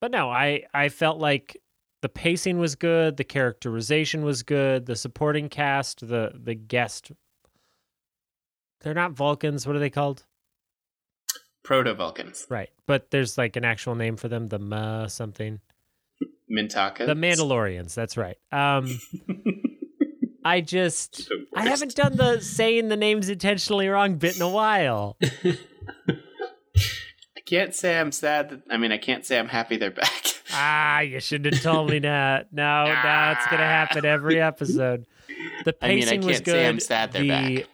but 0.00 0.10
no, 0.10 0.30
I 0.30 0.64
I 0.72 0.88
felt 0.88 1.18
like 1.18 1.56
the 2.02 2.08
pacing 2.08 2.58
was 2.58 2.74
good, 2.74 3.16
the 3.16 3.24
characterization 3.24 4.24
was 4.24 4.42
good, 4.42 4.86
the 4.86 4.96
supporting 4.96 5.48
cast, 5.48 6.06
the 6.06 6.32
the 6.34 6.54
guest 6.54 7.10
They're 8.84 8.94
not 8.94 9.12
Vulcans, 9.12 9.66
what 9.66 9.74
are 9.74 9.80
they 9.80 9.90
called? 9.90 10.24
Proto 11.62 11.94
Vulcans. 11.94 12.46
Right. 12.50 12.68
But 12.86 13.10
there's 13.10 13.38
like 13.38 13.56
an 13.56 13.64
actual 13.64 13.94
name 13.94 14.16
for 14.16 14.28
them, 14.28 14.48
the 14.48 14.58
Ma 14.58 15.06
something. 15.06 15.60
Mintaka. 16.52 17.06
The 17.06 17.14
Mandalorians, 17.14 17.94
that's 17.94 18.18
right. 18.18 18.36
Um 18.52 19.00
I 20.44 20.60
just 20.60 21.30
I 21.56 21.66
haven't 21.66 21.96
done 21.96 22.16
the 22.16 22.40
saying 22.40 22.88
the 22.88 22.96
names 22.96 23.30
intentionally 23.30 23.88
wrong 23.88 24.16
bit 24.16 24.36
in 24.36 24.42
a 24.42 24.48
while. 24.48 25.16
I 26.06 27.40
can't 27.46 27.74
say 27.74 27.98
I'm 27.98 28.12
sad. 28.12 28.50
That, 28.50 28.62
I 28.70 28.76
mean, 28.76 28.92
I 28.92 28.98
can't 28.98 29.24
say 29.24 29.38
I'm 29.38 29.48
happy 29.48 29.78
they're 29.78 29.90
back. 29.90 30.34
ah, 30.52 31.00
you 31.00 31.18
shouldn't 31.20 31.54
have 31.54 31.62
told 31.62 31.88
me 31.88 32.00
that. 32.00 32.52
No, 32.52 32.84
no, 32.84 33.34
it's 33.36 33.46
gonna 33.46 33.64
happen 33.64 34.04
every 34.04 34.38
episode. 34.40 35.06
The 35.64 35.74
I 35.80 35.88
mean, 35.88 36.02
I 36.08 36.18
pacing 36.18 36.20
was 36.26 36.36
can't 36.36 36.46
say 36.46 36.68
I'm 36.68 36.74
good. 36.74 36.82
sad 36.82 37.12
they're 37.12 37.22
the 37.22 37.28
back. 37.28 37.68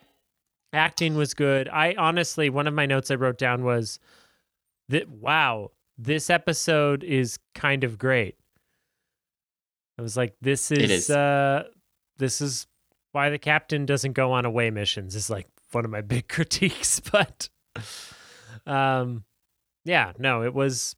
Acting 0.73 1.17
was 1.17 1.35
good. 1.35 1.69
I 1.69 1.95
honestly, 1.97 2.50
one 2.50 2.67
of 2.67 2.75
my 2.75 2.87
notes 2.87 3.11
I 3.11 3.15
wrote 3.15 3.39
down 3.39 3.65
was 3.65 3.99
that 4.89 5.09
wow, 5.09 5.71
this 5.99 6.31
episode 6.31 7.05
is 7.05 7.39
kind 7.55 7.85
of 7.85 7.99
great. 7.99 8.37
I 9.99 10.03
was 10.03 10.17
like, 10.17 10.35
this 10.41 10.71
is, 10.71 10.91
is. 10.91 11.11
uh 11.11 11.65
this 12.19 12.41
is 12.41 12.67
why 13.12 13.31
the 13.31 13.39
captain 13.39 13.87
doesn't 13.87 14.12
go 14.12 14.33
on 14.33 14.45
away 14.45 14.71
missions 14.71 15.15
is 15.15 15.31
like 15.31 15.47
one 15.73 15.85
of 15.85 15.91
my 15.91 16.00
big 16.03 16.29
critiques. 16.29 17.00
But 17.00 17.49
um 18.67 19.25
yeah, 19.85 20.12
no, 20.19 20.43
it 20.43 20.55
was 20.55 20.97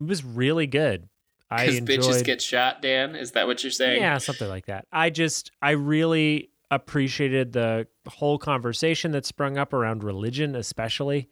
it 0.00 0.06
was 0.06 0.24
really 0.24 0.66
good. 0.66 1.08
I 1.50 1.66
Because 1.66 1.78
enjoyed 1.78 1.98
bitches 1.98 2.24
get 2.24 2.40
shot, 2.40 2.80
Dan. 2.80 3.16
Is 3.16 3.32
that 3.32 3.46
what 3.46 3.62
you're 3.64 3.72
saying? 3.72 4.00
yeah, 4.00 4.18
something 4.18 4.48
like 4.48 4.66
that. 4.66 4.86
I 4.92 5.10
just, 5.10 5.50
I 5.60 5.72
really 5.72 6.50
appreciated 6.70 7.52
the 7.52 7.86
whole 8.06 8.38
conversation 8.38 9.12
that 9.12 9.26
sprung 9.26 9.58
up 9.58 9.72
around 9.72 10.04
religion, 10.04 10.54
especially. 10.54 11.28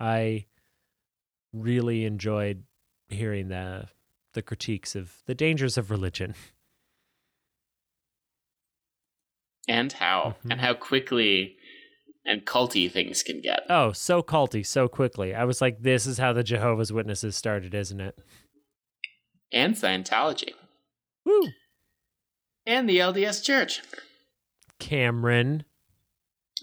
I 0.00 0.46
really 1.52 2.04
enjoyed 2.04 2.64
hearing 3.08 3.48
the 3.48 3.88
the 4.34 4.42
critiques 4.42 4.96
of 4.96 5.22
the 5.26 5.34
dangers 5.34 5.76
of 5.78 5.90
religion. 5.90 6.34
And 9.68 9.92
how? 9.92 10.34
Mhm. 10.44 10.50
And 10.50 10.60
how 10.60 10.74
quickly 10.74 11.56
and 12.24 12.44
culty 12.44 12.90
things 12.90 13.22
can 13.22 13.40
get. 13.40 13.60
Oh, 13.68 13.92
so 13.92 14.22
culty, 14.22 14.64
so 14.66 14.88
quickly. 14.88 15.34
I 15.34 15.44
was 15.44 15.60
like, 15.60 15.82
this 15.82 16.06
is 16.06 16.18
how 16.18 16.32
the 16.32 16.42
Jehovah's 16.42 16.92
Witnesses 16.92 17.36
started, 17.36 17.74
isn't 17.74 18.00
it? 18.00 18.18
And 19.52 19.74
Scientology. 19.74 20.50
Woo! 21.24 21.48
And 22.66 22.88
the 22.88 22.98
LDS 22.98 23.42
Church. 23.42 23.82
Cameron, 24.82 25.62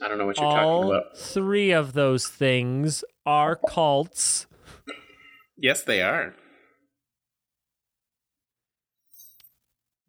I 0.04 0.10
don't 0.10 0.18
know 0.18 0.26
what 0.26 0.38
you're 0.38 0.52
talking 0.52 0.90
about. 0.90 1.18
three 1.18 1.72
of 1.72 1.94
those 1.94 2.28
things 2.28 3.02
are 3.26 3.56
cults. 3.56 4.46
Yes, 5.58 5.84
they 5.84 6.02
are. 6.02 6.36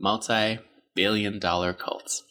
Multi 0.00 0.58
billion 0.94 1.38
dollar 1.38 1.72
cults. 1.72 2.24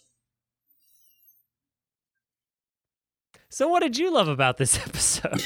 So, 3.49 3.67
what 3.67 3.81
did 3.81 3.97
you 3.97 4.11
love 4.11 4.27
about 4.27 4.57
this 4.57 4.77
episode? 4.85 5.41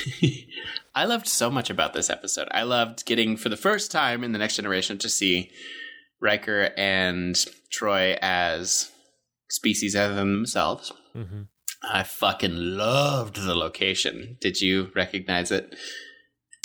I 0.96 1.06
loved 1.06 1.28
so 1.28 1.52
much 1.52 1.70
about 1.70 1.94
this 1.94 2.10
episode. 2.10 2.48
I 2.52 2.64
loved 2.64 3.06
getting, 3.06 3.38
for 3.38 3.50
the 3.50 3.58
first 3.58 3.92
time 3.92 4.24
in 4.24 4.32
The 4.32 4.40
Next 4.40 4.56
Generation, 4.56 4.98
to 5.00 5.10
see 5.10 5.52
Riker 6.20 6.72
and 6.76 7.36
Troi 7.72 8.18
as 8.22 8.92
species 9.54 9.96
other 9.96 10.16
than 10.16 10.34
themselves. 10.34 10.92
mm-hmm. 11.16 11.44
I 11.86 12.04
fucking 12.04 12.56
loved 12.56 13.36
the 13.36 13.56
location. 13.56 14.38
Did 14.40 14.62
you 14.62 14.90
recognize 14.96 15.52
it? 15.52 15.76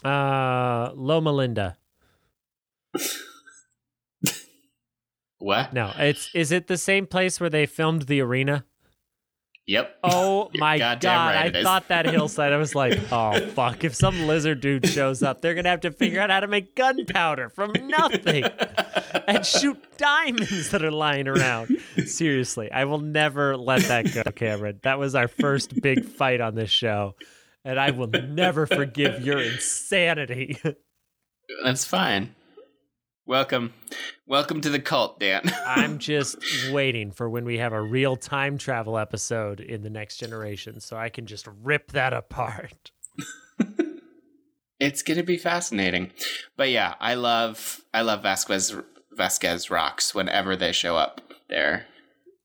Uh, 0.04 0.92
Loma 0.94 1.32
Linda. 1.32 1.76
What? 5.38 5.72
No, 5.72 5.92
it's 5.96 6.30
is 6.34 6.50
it 6.50 6.66
the 6.66 6.76
same 6.76 7.06
place 7.06 7.40
where 7.40 7.50
they 7.50 7.64
filmed 7.64 8.02
the 8.02 8.20
arena? 8.20 8.64
Yep. 9.68 9.98
Oh 10.02 10.50
my 10.54 10.78
god! 10.78 11.04
right 11.04 11.54
I 11.54 11.62
thought 11.62 11.88
that 11.88 12.06
hillside. 12.10 12.52
I 12.52 12.56
was 12.56 12.74
like, 12.74 12.98
oh 13.12 13.38
fuck! 13.50 13.84
If 13.84 13.94
some 13.94 14.26
lizard 14.26 14.60
dude 14.60 14.88
shows 14.88 15.22
up, 15.22 15.42
they're 15.42 15.54
gonna 15.54 15.68
have 15.68 15.82
to 15.82 15.92
figure 15.92 16.20
out 16.20 16.30
how 16.30 16.40
to 16.40 16.48
make 16.48 16.74
gunpowder 16.74 17.50
from 17.50 17.72
nothing 17.86 18.44
and 19.28 19.44
shoot 19.44 19.78
diamonds 19.98 20.70
that 20.70 20.82
are 20.82 20.90
lying 20.90 21.28
around. 21.28 21.76
Seriously, 22.06 22.72
I 22.72 22.86
will 22.86 22.98
never 22.98 23.58
let 23.58 23.82
that 23.82 24.12
go, 24.12 24.22
Cameron. 24.34 24.80
That 24.84 24.98
was 24.98 25.14
our 25.14 25.28
first 25.28 25.80
big 25.82 26.06
fight 26.06 26.40
on 26.40 26.54
this 26.54 26.70
show, 26.70 27.14
and 27.62 27.78
I 27.78 27.90
will 27.90 28.08
never 28.08 28.66
forgive 28.66 29.20
your 29.22 29.38
insanity. 29.38 30.58
That's 31.62 31.84
fine. 31.84 32.34
Welcome. 33.28 33.74
Welcome 34.26 34.62
to 34.62 34.70
the 34.70 34.80
cult, 34.80 35.20
Dan. 35.20 35.42
I'm 35.66 35.98
just 35.98 36.38
waiting 36.72 37.10
for 37.10 37.28
when 37.28 37.44
we 37.44 37.58
have 37.58 37.74
a 37.74 37.82
real 37.82 38.16
time 38.16 38.56
travel 38.56 38.96
episode 38.96 39.60
in 39.60 39.82
the 39.82 39.90
next 39.90 40.16
generation 40.16 40.80
so 40.80 40.96
I 40.96 41.10
can 41.10 41.26
just 41.26 41.46
rip 41.62 41.92
that 41.92 42.14
apart. 42.14 42.90
It's 44.80 45.02
gonna 45.02 45.24
be 45.24 45.36
fascinating. 45.36 46.12
But 46.56 46.70
yeah, 46.70 46.94
I 47.00 47.14
love 47.14 47.82
I 47.92 48.00
love 48.00 48.22
Vasquez 48.22 48.74
Vasquez 49.12 49.70
rocks 49.70 50.14
whenever 50.14 50.56
they 50.56 50.72
show 50.72 50.96
up. 50.96 51.20
They're 51.50 51.84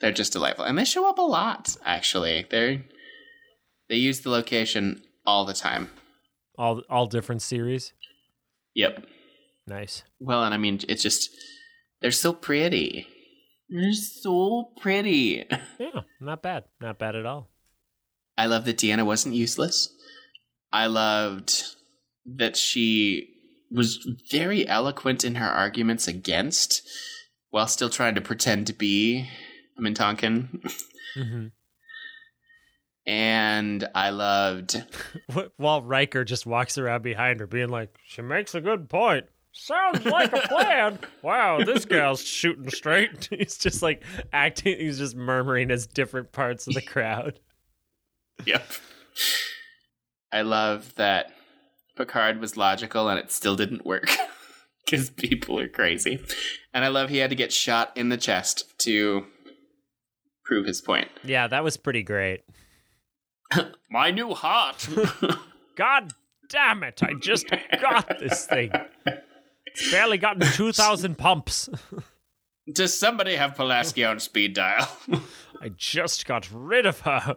they're 0.02 0.12
just 0.12 0.34
delightful. 0.34 0.66
And 0.66 0.78
they 0.78 0.84
show 0.84 1.08
up 1.08 1.18
a 1.18 1.22
lot, 1.22 1.78
actually. 1.86 2.46
They're 2.50 2.84
they 3.88 3.96
use 3.96 4.20
the 4.20 4.32
location 4.32 5.04
all 5.26 5.46
the 5.46 5.54
time. 5.54 5.92
All 6.58 6.82
all 6.90 7.06
different 7.06 7.42
series. 7.42 7.94
Yep. 8.76 9.06
Nice. 9.68 10.04
Well, 10.20 10.44
and 10.44 10.54
I 10.54 10.58
mean 10.58 10.80
it's 10.88 11.02
just 11.04 11.30
they're 12.02 12.12
so 12.12 12.34
pretty. 12.34 13.08
They're 13.70 13.94
so 13.94 14.72
pretty. 14.80 15.46
Yeah, 15.80 16.02
not 16.22 16.42
bad. 16.42 16.66
Not 16.80 17.00
bad 17.00 17.16
at 17.16 17.26
all. 17.26 17.50
I 18.38 18.46
love 18.46 18.66
that 18.66 18.78
Deanna 18.78 19.06
wasn't 19.06 19.36
useless. 19.36 19.90
I 20.72 20.88
loved 20.88 21.64
that 22.26 22.56
she 22.56 23.30
was 23.72 24.08
very 24.32 24.68
eloquent 24.68 25.24
in 25.24 25.36
her 25.36 25.48
arguments 25.50 26.08
against 26.08 26.88
while 27.50 27.68
still 27.68 27.90
trying 27.90 28.16
to 28.16 28.22
pretend 28.22 28.68
to 28.68 28.74
be 28.74 29.28
Mintonkin. 29.80 30.62
hmm 31.16 31.48
And 33.06 33.88
I 33.94 34.10
loved 34.12 34.82
While 35.58 35.82
Riker 35.82 36.24
just 36.24 36.46
walks 36.46 36.78
around 36.78 37.02
behind 37.04 37.40
her, 37.40 37.48
being 37.48 37.70
like, 37.70 37.96
"She 38.06 38.22
makes 38.22 38.56
a 38.56 38.62
good 38.62 38.90
point. 38.90 39.26
Sounds 39.56 40.04
like 40.06 40.34
a 40.34 40.48
plan. 40.48 41.00
wow, 41.22 41.64
this 41.64 41.86
gal's 41.86 42.24
shooting 42.24 42.70
straight." 42.70 43.30
he's 43.32 43.58
just 43.58 43.82
like 43.82 44.04
acting. 44.34 44.78
He's 44.80 44.98
just 44.98 45.16
murmuring 45.16 45.72
as 45.72 45.86
different 45.88 46.32
parts 46.32 46.68
of 46.68 46.74
the 46.74 46.82
crowd. 46.82 47.40
Yep. 48.48 48.68
I 50.32 50.42
love 50.42 50.96
that 50.96 51.32
Picard 51.96 52.42
was 52.42 52.58
logical 52.58 53.08
and 53.08 53.20
it 53.20 53.32
still 53.32 53.56
didn't 53.56 53.86
work. 53.86 54.10
Because 54.86 55.12
people 55.12 55.58
are 55.60 55.70
crazy. 55.70 56.20
And 56.74 56.84
I 56.84 56.90
love 56.90 57.10
he 57.10 57.18
had 57.20 57.30
to 57.30 57.38
get 57.38 57.54
shot 57.54 57.96
in 57.96 58.10
the 58.10 58.18
chest 58.18 58.78
to 58.80 59.26
prove 60.44 60.66
his 60.66 60.82
point. 60.82 61.08
Yeah, 61.24 61.48
that 61.48 61.64
was 61.64 61.78
pretty 61.78 62.04
great. 62.04 62.42
My 63.90 64.12
new 64.12 64.34
heart. 64.34 64.90
God 65.78 66.12
damn 66.50 66.84
it! 66.84 67.02
I 67.02 67.14
just 67.22 67.46
got 67.82 68.20
this 68.20 68.46
thing. 68.46 68.72
It's 69.76 69.92
barely 69.92 70.18
gotten 70.18 70.42
two 70.54 70.72
thousand 70.72 71.18
pumps. 71.18 71.70
Does 72.72 72.98
somebody 72.98 73.36
have 73.36 73.56
Pulaski 73.56 74.06
on 74.06 74.20
speed 74.20 74.54
dial? 74.54 74.88
I 75.62 75.70
just 75.76 76.26
got 76.26 76.50
rid 76.54 76.86
of 76.86 77.02
her. 77.02 77.36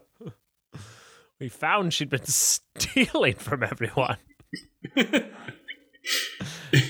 We 1.41 1.49
found 1.49 1.93
she'd 1.93 2.11
been 2.11 2.25
stealing 2.25 3.35
from 3.35 3.63
everyone. 3.65 4.19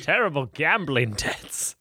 Terrible 0.02 0.46
gambling 0.46 1.12
debts. 1.12 1.76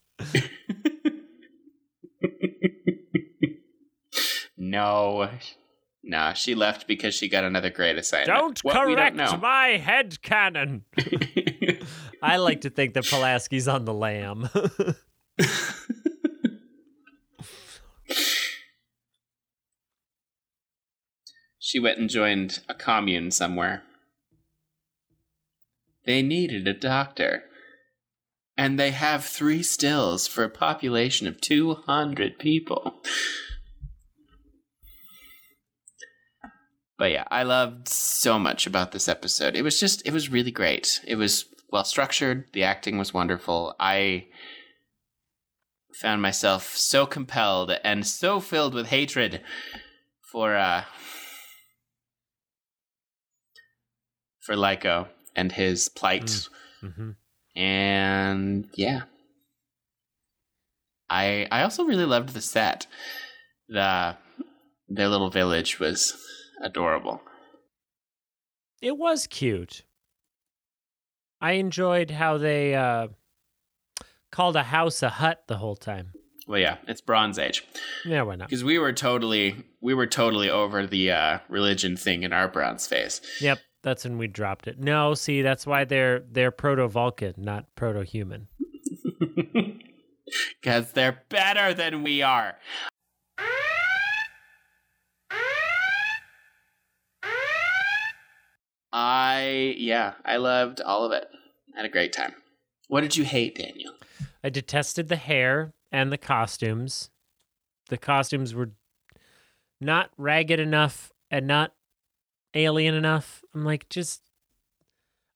no. 4.58 5.30
Nah, 6.04 6.34
she 6.34 6.54
left 6.56 6.88
because 6.88 7.16
she 7.16 7.28
got 7.28 7.44
another 7.44 7.70
great 7.70 7.98
assignment. 7.98 8.28
Don't 8.28 8.64
What, 8.64 8.76
correct 8.76 9.16
know. 9.16 9.38
my 9.38 9.78
head 9.78 10.22
cannon. 10.22 10.84
I 12.22 12.38
like 12.38 12.62
to 12.62 12.70
think 12.70 12.94
that 12.94 13.04
Pulaski's 13.06 13.68
on 13.68 13.86
the 13.86 13.94
lam. 13.94 14.50
she 21.60 21.80
went 21.80 22.00
and 22.00 22.10
joined 22.10 22.62
a 22.70 22.74
commune 22.74 23.32
somewhere. 23.32 23.84
They 26.06 26.22
needed 26.22 26.68
a 26.68 26.74
doctor. 26.74 27.44
And 28.58 28.80
they 28.80 28.92
have 28.92 29.26
three 29.26 29.64
stills 29.64 30.28
for 30.28 30.46
a 30.46 30.50
population 30.50 31.28
of 31.28 31.42
200 31.42 32.40
people. 32.40 33.02
But 36.98 37.12
yeah, 37.12 37.26
I 37.30 37.44
loved 37.44 37.90
so 37.90 38.40
much 38.40 38.66
about 38.66 38.94
this 38.94 39.10
episode. 39.10 39.56
It 39.56 39.64
was 39.64 39.78
just, 39.80 40.06
it 40.08 40.14
was 40.14 40.30
really 40.30 40.52
great. 40.52 41.02
It 41.06 41.16
was 41.16 41.46
well 41.72 41.84
structured. 41.84 42.46
The 42.54 42.64
acting 42.64 42.98
was 42.98 43.14
wonderful. 43.14 43.76
I 43.80 44.28
found 45.94 46.22
myself 46.22 46.76
so 46.76 47.06
compelled 47.06 47.72
and 47.84 48.06
so 48.06 48.40
filled 48.40 48.74
with 48.74 48.88
hatred 48.88 49.42
for 50.32 50.56
uh 50.56 50.84
for 54.42 54.56
Lyko 54.56 55.08
and 55.36 55.52
his 55.52 55.90
plight. 55.90 56.48
hmm 56.82 57.12
And 57.56 58.70
yeah. 58.76 59.04
I 61.10 61.48
I 61.52 61.64
also 61.64 61.86
really 61.86 62.06
loved 62.06 62.30
the 62.30 62.42
set. 62.42 62.88
The 63.70 64.18
their 64.88 65.08
little 65.08 65.30
village 65.30 65.80
was 65.80 66.16
adorable. 66.62 67.22
It 68.82 68.98
was 68.98 69.28
cute. 69.28 69.84
I 71.42 71.54
enjoyed 71.54 72.12
how 72.12 72.38
they 72.38 72.76
uh, 72.76 73.08
called 74.32 74.56
a 74.56 74.64
house 74.64 75.04
a 75.04 75.10
hut 75.10 75.44
the 75.48 75.58
whole 75.58 75.76
time. 75.76 76.12
Well, 76.48 76.60
yeah, 76.60 76.78
it's 76.88 77.02
Bronze 77.02 77.40
Age 77.40 77.66
Yeah, 78.06 78.22
why 78.22 78.36
not? 78.36 78.50
because 78.50 78.64
we 78.64 78.78
were 78.78 78.94
totally 78.94 79.64
we 79.82 79.94
were 79.96 80.06
totally 80.08 80.50
over 80.50 80.86
the 80.86 81.12
uh, 81.12 81.40
religion 81.50 81.98
thing 81.98 82.22
in 82.24 82.32
our 82.34 82.48
Bronze 82.48 82.86
phase. 82.86 83.20
Yep, 83.42 83.60
that's 83.82 84.04
when 84.04 84.18
we 84.20 84.28
dropped 84.28 84.68
it. 84.68 84.80
No, 84.80 85.16
see, 85.16 85.42
that's 85.42 85.66
why 85.66 85.86
they're 85.86 86.20
they're 86.20 86.52
proto 86.52 86.88
Vulcan, 86.88 87.34
not 87.38 87.66
proto 87.76 88.02
human. 88.04 88.48
Because 90.62 90.92
they're 90.94 91.24
better 91.30 91.74
than 91.74 92.04
we 92.04 92.22
are. 92.22 92.58
I, 98.98 99.76
yeah, 99.78 100.14
I 100.24 100.38
loved 100.38 100.80
all 100.80 101.04
of 101.04 101.12
it. 101.12 101.28
Had 101.76 101.84
a 101.84 101.90
great 101.90 102.14
time. 102.14 102.34
What 102.88 103.02
did 103.02 103.18
you 103.18 103.26
hate, 103.26 103.56
Daniel? 103.56 103.92
I 104.42 104.50
detested 104.50 105.10
the 105.10 105.18
hair 105.18 105.74
and 105.92 106.14
the 106.14 106.18
costumes. 106.18 107.10
The 107.90 107.98
costumes 107.98 108.56
were 108.56 108.72
not 109.82 110.12
ragged 110.18 110.62
enough 110.62 111.12
and 111.30 111.46
not 111.46 111.74
alien 112.54 112.96
enough. 112.96 113.44
I'm 113.54 113.66
like, 113.66 113.90
just 113.90 114.22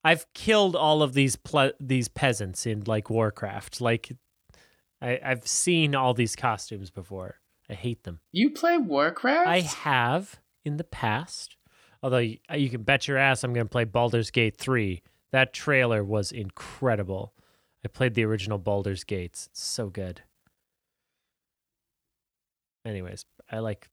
I've 0.06 0.32
killed 0.34 0.78
all 0.78 1.04
of 1.04 1.12
these 1.14 1.36
ple- 1.36 1.74
these 1.82 2.08
peasants 2.08 2.66
in 2.66 2.84
like 2.86 3.10
Warcraft. 3.10 3.82
Like, 3.82 4.14
I- 5.02 5.20
I've 5.22 5.46
seen 5.46 5.96
all 5.96 6.14
these 6.14 6.38
costumes 6.38 6.92
before. 6.92 7.42
I 7.70 7.74
hate 7.74 8.04
them. 8.04 8.22
You 8.32 8.52
play 8.52 8.78
Warcraft? 8.78 9.48
I 9.50 9.60
have 9.60 10.40
in 10.64 10.78
the 10.78 10.86
past. 10.86 11.58
Although 12.02 12.20
you, 12.20 12.38
you 12.56 12.70
can 12.70 12.84
bet 12.84 13.08
your 13.08 13.18
ass 13.18 13.44
I'm 13.44 13.54
going 13.54 13.66
to 13.66 13.72
play 13.72 13.84
Baldur's 13.84 14.32
Gate 14.32 14.58
3. 14.58 15.02
That 15.32 15.54
trailer 15.54 16.04
was 16.04 16.32
incredible. 16.32 17.34
I 17.84 17.88
played 17.88 18.14
the 18.14 18.26
original 18.26 18.58
Baldur's 18.58 19.04
Gates. 19.04 19.48
It's 19.52 19.64
so 19.64 19.90
good. 19.90 20.22
Anyways, 22.86 23.26
I 23.52 23.60
like 23.60 23.90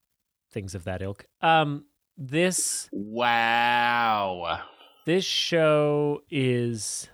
things 0.52 0.74
of 0.74 0.84
that 0.84 1.02
ilk. 1.02 1.26
Um 1.40 1.84
this 2.16 2.88
Wow. 2.92 4.62
this 5.04 5.24
show 5.24 6.22
is 6.30 7.08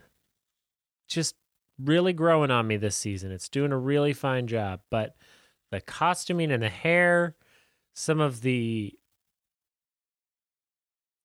just 1.08 1.34
really 1.82 2.12
growing 2.12 2.50
on 2.50 2.66
me 2.68 2.76
this 2.76 2.94
season. 2.96 3.32
It's 3.32 3.48
doing 3.48 3.72
a 3.72 3.78
really 3.78 4.12
fine 4.12 4.46
job, 4.46 4.80
but 4.90 5.16
the 5.72 5.80
costuming 5.80 6.52
and 6.52 6.62
the 6.62 6.68
hair, 6.68 7.34
some 7.94 8.20
of 8.20 8.42
the 8.42 8.94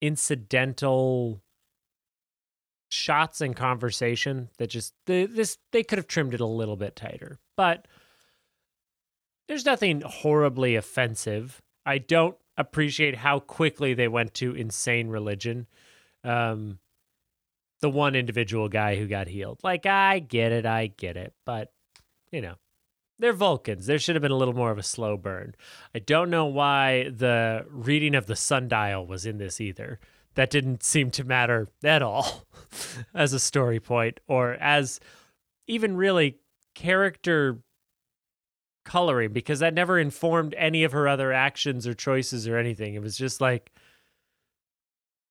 incidental 0.02 1.42
shots 2.90 3.42
and 3.42 3.56
conversation 3.56 4.50
that 4.58 4.70
just 4.70 4.94
the, 5.06 5.26
this 5.26 5.58
they 5.72 5.84
could 5.84 5.98
have 5.98 6.08
trimmed 6.08 6.34
it 6.34 6.40
a 6.40 6.46
little 6.46 6.76
bit 6.78 6.96
tighter. 6.96 7.40
But 7.56 7.88
there's 9.48 9.66
nothing 9.66 10.02
horribly 10.02 10.76
offensive. 10.76 11.62
I 11.86 11.98
don't 11.98 12.38
appreciate 12.58 13.16
how 13.16 13.40
quickly 13.40 13.94
they 13.94 14.08
went 14.08 14.34
to 14.34 14.56
insane 14.56 15.10
religion 15.10 15.68
um 16.24 16.80
the 17.80 17.90
one 17.90 18.16
individual 18.16 18.70
guy 18.70 18.96
who 18.96 19.08
got 19.08 19.28
healed. 19.28 19.60
Like 19.64 19.86
I 19.86 20.20
get 20.20 20.52
it, 20.52 20.66
I 20.66 20.88
get 20.88 21.16
it, 21.18 21.34
but 21.46 21.72
you 22.32 22.42
know, 22.42 22.56
they're 23.20 23.34
Vulcans. 23.34 23.86
There 23.86 24.00
should 24.00 24.16
have 24.16 24.22
been 24.22 24.32
a 24.32 24.38
little 24.38 24.54
more 24.54 24.72
of 24.72 24.78
a 24.78 24.84
slow 24.84 25.18
burn. 25.18 25.56
I 25.96 26.00
don't 26.00 26.30
know 26.30 26.46
why 26.46 27.10
the 27.10 27.66
reading 27.70 28.16
of 28.16 28.28
the 28.28 28.36
sundial 28.36 29.06
was 29.06 29.26
in 29.26 29.38
this 29.38 29.60
either. 29.60 30.00
That 30.36 30.50
didn't 30.52 30.84
seem 30.84 31.10
to 31.12 31.24
matter 31.24 31.68
at 31.84 32.04
all 32.04 32.46
as 33.14 33.34
a 33.34 33.40
story 33.40 33.80
point 33.80 34.20
or 34.28 34.54
as 34.54 35.00
even 35.68 35.98
really 35.98 36.38
character 36.76 37.58
coloring 38.86 39.34
because 39.34 39.60
that 39.60 39.74
never 39.74 40.00
informed 40.00 40.54
any 40.58 40.84
of 40.84 40.92
her 40.92 41.08
other 41.08 41.34
actions 41.34 41.88
or 41.88 41.94
choices 41.94 42.48
or 42.48 42.58
anything. 42.58 42.94
It 42.94 43.02
was 43.02 43.18
just 43.18 43.42
like 43.42 43.72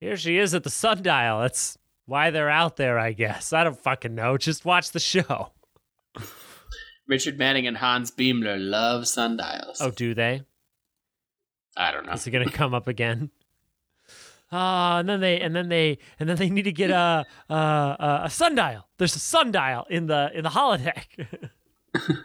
here 0.00 0.16
she 0.16 0.38
is 0.38 0.54
at 0.54 0.64
the 0.64 0.70
sundial. 0.70 1.40
That's 1.40 1.78
why 2.04 2.30
they're 2.30 2.50
out 2.50 2.76
there, 2.76 2.98
I 2.98 3.12
guess. 3.12 3.52
I 3.52 3.64
don't 3.64 3.80
fucking 3.80 4.14
know. 4.14 4.36
Just 4.36 4.64
watch 4.64 4.90
the 4.90 5.00
show. 5.00 5.52
Richard 7.08 7.38
Manning 7.38 7.66
and 7.66 7.76
Hans 7.76 8.10
Beimler 8.10 8.56
love 8.58 9.06
sundials. 9.06 9.80
Oh, 9.80 9.90
do 9.90 10.14
they? 10.14 10.42
I 11.76 11.92
don't 11.92 12.06
know. 12.06 12.12
Is 12.12 12.26
it 12.26 12.30
gonna 12.30 12.50
come 12.50 12.74
up 12.74 12.88
again? 12.88 13.30
Ah, 14.52 15.00
and 15.00 15.08
then 15.08 15.18
they 15.20 15.40
and 15.40 15.56
then 15.56 15.68
they 15.68 15.98
and 16.20 16.28
then 16.28 16.36
they 16.36 16.48
need 16.48 16.62
to 16.62 16.72
get 16.72 16.90
a 16.90 17.24
a, 17.48 17.54
a, 17.54 18.20
a 18.26 18.30
sundial. 18.30 18.86
There's 18.96 19.16
a 19.16 19.18
sundial 19.18 19.86
in 19.90 20.06
the 20.06 20.30
in 20.32 20.44
the 20.44 20.50
holodeck. 20.50 21.06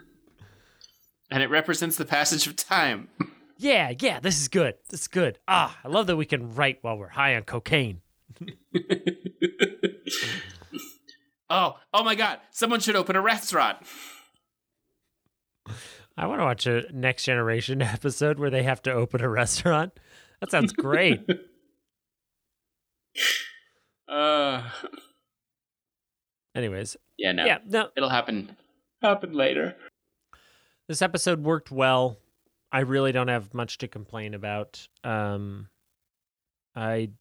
And 1.31 1.41
it 1.41 1.49
represents 1.49 1.95
the 1.95 2.03
passage 2.05 2.45
of 2.45 2.57
time. 2.57 3.07
yeah, 3.57 3.93
yeah, 3.97 4.19
this 4.19 4.39
is 4.39 4.49
good. 4.49 4.75
This 4.89 5.01
is 5.01 5.07
good. 5.07 5.39
Ah, 5.47 5.79
I 5.81 5.87
love 5.87 6.05
that 6.07 6.17
we 6.17 6.25
can 6.25 6.53
write 6.53 6.79
while 6.81 6.97
we're 6.97 7.07
high 7.07 7.35
on 7.37 7.43
cocaine. 7.43 8.01
oh, 11.49 11.77
oh 11.93 12.03
my 12.03 12.15
god. 12.15 12.39
Someone 12.51 12.81
should 12.81 12.95
open 12.97 13.15
a 13.15 13.21
restaurant. 13.21 13.77
I 16.21 16.27
want 16.27 16.39
to 16.39 16.45
watch 16.45 16.67
a 16.67 16.83
next 16.93 17.23
generation 17.25 17.81
episode 17.81 18.37
where 18.37 18.51
they 18.51 18.61
have 18.63 18.81
to 18.83 18.91
open 18.93 19.21
a 19.21 19.27
restaurant. 19.27 19.91
That 20.39 20.51
sounds 20.51 20.71
great. 20.71 21.21
Uh 24.07 24.69
Anyways, 26.55 26.97
yeah, 27.17 27.31
no. 27.31 27.45
yeah, 27.45 27.59
no, 27.65 27.89
It'll 27.95 28.09
happen 28.09 28.57
happen 29.01 29.31
later. 29.33 29.75
this 30.89 31.01
episode 31.01 31.43
worked 31.43 31.71
well. 31.71 32.17
I 32.73 32.81
really 32.81 33.11
don't 33.13 33.29
have 33.29 33.53
much 33.53 33.77
to 33.79 33.87
complain 33.87 34.33
about. 34.33 34.85
Um, 35.05 35.69
I 36.75 37.11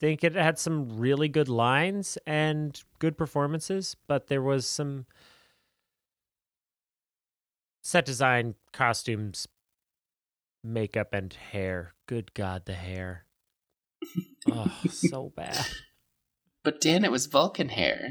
think 0.00 0.22
it 0.22 0.34
had 0.34 0.58
some 0.58 0.98
really 0.98 1.28
good 1.28 1.48
lines 1.48 2.16
and 2.26 2.80
good 3.00 3.18
performances, 3.18 3.96
but 4.06 4.28
there 4.28 4.42
was 4.42 4.66
some 4.66 5.06
set 7.82 8.04
design, 8.04 8.54
costumes, 8.72 9.46
makeup, 10.62 11.12
and 11.12 11.32
hair. 11.32 11.94
Good 12.06 12.34
God, 12.34 12.66
the 12.66 12.74
hair. 12.74 13.26
oh, 14.50 14.80
so 14.88 15.32
bad. 15.36 15.66
But 16.62 16.78
Dan, 16.82 17.06
it 17.06 17.10
was 17.10 17.24
Vulcan 17.24 17.70
hair. 17.70 18.06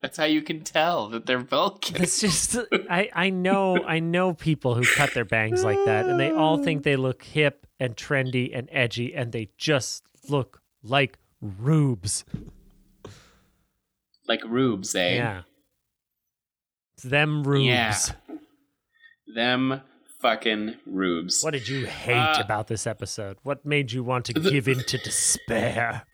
That's 0.00 0.16
how 0.16 0.24
you 0.24 0.40
can 0.40 0.62
tell 0.62 1.10
that 1.10 1.26
they're 1.26 1.38
Vulcan. 1.38 2.02
It's 2.02 2.18
just 2.18 2.56
I 2.88 3.10
I 3.12 3.28
know 3.28 3.84
I 3.84 4.00
know 4.00 4.32
people 4.32 4.74
who 4.74 4.84
cut 4.96 5.12
their 5.12 5.26
bangs 5.26 5.62
like 5.62 5.84
that 5.84 6.06
and 6.06 6.18
they 6.18 6.30
all 6.30 6.64
think 6.64 6.82
they 6.82 6.96
look 6.96 7.22
hip 7.22 7.66
and 7.78 7.94
trendy 7.94 8.50
and 8.56 8.70
edgy 8.72 9.14
and 9.14 9.32
they 9.32 9.50
just 9.58 10.04
look 10.30 10.62
like 10.82 11.18
rubes. 11.42 12.24
like 14.26 14.42
rubes, 14.44 14.94
eh? 14.94 15.16
Yeah. 15.16 15.42
It's 16.94 17.02
them 17.04 17.44
rubes. 17.44 17.66
Yeah. 17.66 17.94
Them 19.34 19.80
fucking 20.20 20.76
rubes. 20.86 21.42
What 21.42 21.52
did 21.52 21.68
you 21.68 21.86
hate 21.86 22.16
Uh, 22.38 22.42
about 22.44 22.68
this 22.68 22.86
episode? 22.86 23.36
What 23.42 23.64
made 23.66 23.92
you 23.92 24.04
want 24.04 24.24
to 24.26 24.32
give 24.34 24.68
in 24.68 24.84
to 24.84 24.98
despair? 24.98 26.04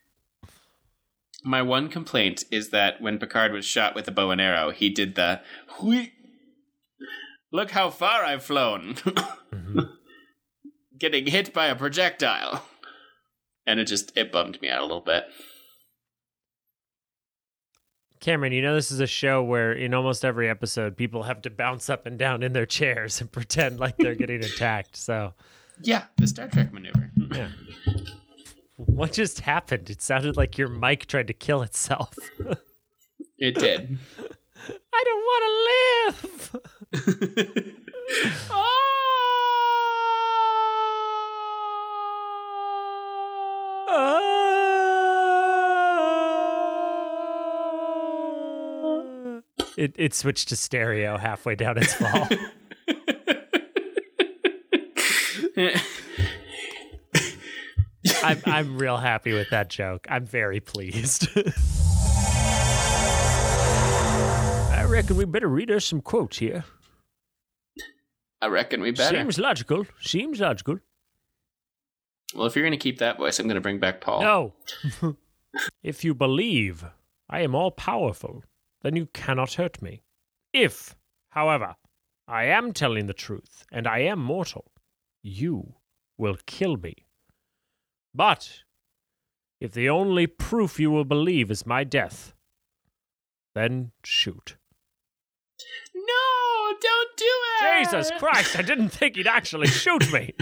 My 1.43 1.61
one 1.61 1.89
complaint 1.89 2.43
is 2.51 2.69
that 2.71 3.01
when 3.01 3.17
Picard 3.19 3.51
was 3.53 3.65
shot 3.65 3.95
with 3.95 4.07
a 4.07 4.11
bow 4.11 4.31
and 4.31 4.41
arrow, 4.41 4.71
he 4.71 4.89
did 4.89 5.15
the 5.15 5.41
Hui. 5.77 6.07
Look 7.51 7.71
how 7.71 7.89
far 7.89 8.23
I've 8.23 8.43
flown. 8.43 8.95
Mhm. 9.51 9.89
Getting 10.99 11.25
hit 11.25 11.53
by 11.53 11.67
a 11.67 11.75
projectile. 11.75 12.63
And 13.65 13.79
it 13.79 13.85
just 13.85 14.15
it 14.15 14.31
bummed 14.31 14.61
me 14.61 14.69
out 14.69 14.81
a 14.81 14.85
little 14.85 15.01
bit. 15.01 15.23
Cameron, 18.19 18.51
you 18.51 18.61
know 18.61 18.75
this 18.75 18.91
is 18.91 18.99
a 18.99 19.07
show 19.07 19.41
where 19.41 19.71
in 19.71 19.93
almost 19.93 20.25
every 20.25 20.49
episode 20.49 20.97
people 20.97 21.23
have 21.23 21.41
to 21.43 21.49
bounce 21.49 21.89
up 21.89 22.05
and 22.05 22.19
down 22.19 22.43
in 22.43 22.51
their 22.53 22.65
chairs 22.65 23.21
and 23.21 23.31
pretend 23.39 23.79
like 23.79 23.95
they're 23.97 24.15
getting 24.15 24.43
attacked. 24.43 24.95
So 24.97 25.33
Yeah, 25.81 26.03
the 26.17 26.27
Star 26.27 26.47
Trek 26.47 26.73
maneuver. 26.73 27.11
Yeah. 27.33 27.49
What 28.75 29.13
just 29.13 29.41
happened? 29.41 29.89
It 29.89 30.01
sounded 30.01 30.37
like 30.37 30.57
your 30.57 30.67
mic 30.69 31.05
tried 31.07 31.27
to 31.27 31.33
kill 31.33 31.61
itself. 31.61 32.13
It 33.37 33.55
did. 33.55 33.97
I 34.93 35.03
don't 35.05 35.23
want 35.25 35.43
to 36.13 36.27
live. 36.27 37.65
Oh, 38.49 39.18
It 49.79 49.95
it 49.95 50.13
switched 50.13 50.49
to 50.49 50.57
stereo 50.57 51.17
halfway 51.17 51.55
down 51.55 51.77
its 51.77 51.93
fall. 51.93 52.27
I'm 58.21 58.41
I'm 58.45 58.77
real 58.77 58.97
happy 58.97 59.31
with 59.31 59.49
that 59.51 59.69
joke. 59.69 60.05
I'm 60.09 60.25
very 60.25 60.59
pleased. 60.59 61.29
I 64.69 64.83
reckon 64.85 65.15
we 65.15 65.23
better 65.23 65.47
read 65.47 65.71
us 65.71 65.85
some 65.85 66.01
quotes 66.01 66.39
here. 66.39 66.65
I 68.41 68.47
reckon 68.47 68.81
we 68.81 68.91
better. 68.91 69.15
Seems 69.15 69.39
logical. 69.39 69.85
Seems 70.01 70.41
logical. 70.41 70.79
Well, 72.35 72.47
if 72.47 72.57
you're 72.57 72.65
going 72.65 72.71
to 72.71 72.77
keep 72.77 72.97
that 72.97 73.17
voice, 73.17 73.39
I'm 73.39 73.45
going 73.45 73.55
to 73.55 73.61
bring 73.61 73.79
back 73.79 74.01
Paul. 74.01 74.23
No. 74.23 74.55
if 75.83 76.03
you 76.03 76.13
believe 76.13 76.83
I 77.29 77.39
am 77.39 77.55
all 77.55 77.71
powerful, 77.71 78.43
then 78.81 78.95
you 78.95 79.07
cannot 79.07 79.53
hurt 79.53 79.81
me. 79.81 80.03
If, 80.53 80.95
however, 81.29 81.75
I 82.27 82.45
am 82.45 82.73
telling 82.73 83.07
the 83.07 83.13
truth 83.13 83.65
and 83.71 83.87
I 83.87 83.99
am 83.99 84.19
mortal, 84.19 84.71
you 85.21 85.75
will 86.17 86.37
kill 86.45 86.77
me. 86.77 87.05
But 88.13 88.63
if 89.59 89.71
the 89.71 89.89
only 89.89 90.27
proof 90.27 90.79
you 90.79 90.91
will 90.91 91.05
believe 91.05 91.51
is 91.51 91.65
my 91.65 91.83
death, 91.83 92.33
then 93.55 93.91
shoot. 94.03 94.57
No, 95.93 96.77
don't 96.81 97.17
do 97.17 97.25
it. 97.25 97.79
Jesus 97.79 98.11
Christ, 98.17 98.57
I 98.57 98.61
didn't 98.61 98.89
think 98.89 99.15
he'd 99.15 99.27
actually 99.27 99.67
shoot 99.67 100.11
me. 100.13 100.33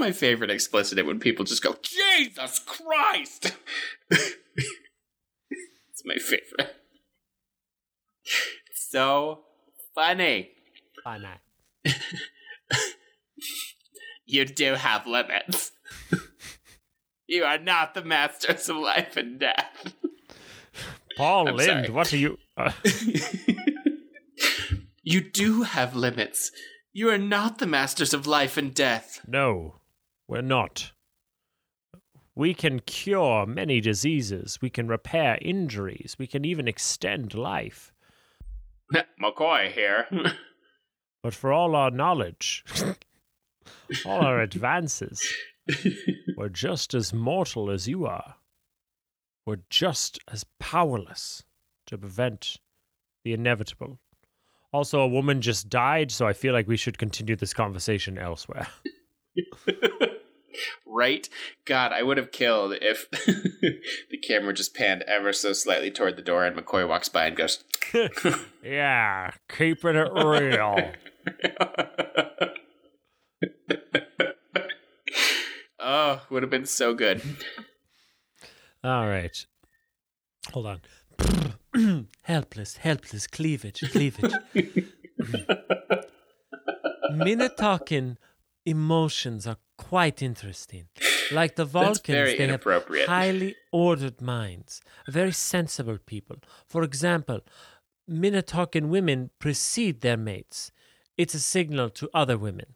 my 0.00 0.10
favorite 0.12 0.50
explicit 0.50 1.04
when 1.06 1.20
people 1.20 1.44
just 1.44 1.62
go, 1.62 1.76
Jesus 1.82 2.58
Christ. 2.60 3.54
it's 4.10 6.02
my 6.04 6.16
favorite. 6.16 6.74
It's 8.70 8.90
so 8.90 9.40
funny. 9.94 10.50
Fine. 11.04 11.26
You 14.26 14.44
do 14.44 14.74
have 14.74 15.08
limits. 15.08 15.72
you 17.26 17.42
are 17.42 17.58
not 17.58 17.94
the 17.94 18.04
masters 18.04 18.68
of 18.68 18.76
life 18.76 19.16
and 19.16 19.40
death. 19.40 19.92
Paul 21.16 21.48
I'm 21.48 21.56
Lynde, 21.56 21.86
sorry. 21.86 21.90
what 21.90 22.12
are 22.12 22.16
you? 22.16 22.38
Uh, 22.56 22.70
You 25.02 25.20
do 25.20 25.62
have 25.62 25.96
limits. 25.96 26.52
You 26.92 27.10
are 27.10 27.18
not 27.18 27.58
the 27.58 27.66
masters 27.66 28.14
of 28.14 28.28
life 28.28 28.56
and 28.56 28.72
death. 28.72 29.20
no, 29.26 29.79
we're 30.30 30.42
not. 30.42 30.92
We 32.36 32.54
can 32.54 32.78
cure 32.78 33.46
many 33.46 33.80
diseases. 33.80 34.58
We 34.62 34.70
can 34.70 34.86
repair 34.86 35.38
injuries. 35.42 36.14
We 36.20 36.28
can 36.28 36.44
even 36.44 36.68
extend 36.68 37.34
life. 37.34 37.92
McCoy 39.20 39.72
here. 39.72 40.06
But 41.22 41.34
for 41.34 41.52
all 41.52 41.76
our 41.76 41.90
knowledge, 41.90 42.64
all 44.06 44.24
our 44.24 44.40
advances, 44.40 45.22
we're 46.34 46.48
just 46.48 46.94
as 46.94 47.12
mortal 47.12 47.70
as 47.70 47.86
you 47.86 48.06
are. 48.06 48.36
We're 49.44 49.60
just 49.68 50.18
as 50.32 50.46
powerless 50.58 51.44
to 51.88 51.98
prevent 51.98 52.56
the 53.22 53.34
inevitable. 53.34 53.98
Also, 54.72 55.00
a 55.00 55.08
woman 55.08 55.42
just 55.42 55.68
died, 55.68 56.10
so 56.10 56.26
I 56.26 56.32
feel 56.32 56.54
like 56.54 56.66
we 56.66 56.78
should 56.78 56.96
continue 56.96 57.36
this 57.36 57.52
conversation 57.52 58.16
elsewhere. 58.16 58.68
right? 60.86 61.28
God, 61.64 61.92
I 61.92 62.02
would 62.02 62.16
have 62.16 62.32
killed 62.32 62.74
if 62.80 63.10
the 64.10 64.18
camera 64.22 64.52
just 64.52 64.74
panned 64.74 65.02
ever 65.02 65.32
so 65.32 65.52
slightly 65.52 65.90
toward 65.90 66.16
the 66.16 66.22
door 66.22 66.44
and 66.44 66.56
McCoy 66.56 66.88
walks 66.88 67.08
by 67.08 67.26
and 67.26 67.36
goes, 67.36 67.64
yeah, 68.64 69.30
keeping 69.48 69.96
it 69.96 70.12
real. 70.14 70.92
Oh, 75.82 76.20
would 76.28 76.42
have 76.42 76.50
been 76.50 76.66
so 76.66 76.92
good. 76.92 77.22
All 78.84 79.08
right. 79.08 79.46
Hold 80.52 80.66
on. 80.66 82.08
helpless, 82.22 82.76
helpless, 82.76 83.26
cleavage, 83.26 83.80
cleavage. 83.90 84.32
Minatokan 87.12 88.16
emotions 88.66 89.46
are 89.46 89.56
quite 89.88 90.22
interesting. 90.22 90.86
Like 91.32 91.54
the 91.54 91.64
Vulcans, 91.64 92.06
very 92.08 92.36
they 92.36 92.48
have 92.48 92.64
highly 93.06 93.54
ordered 93.70 94.20
minds, 94.20 94.80
very 95.06 95.30
sensible 95.30 95.98
people. 96.04 96.38
For 96.66 96.82
example, 96.82 97.42
Minatokan 98.10 98.88
women 98.88 99.30
precede 99.38 100.00
their 100.00 100.16
mates. 100.16 100.72
It's 101.16 101.34
a 101.34 101.38
signal 101.38 101.88
to 101.90 102.10
other 102.12 102.36
women. 102.36 102.74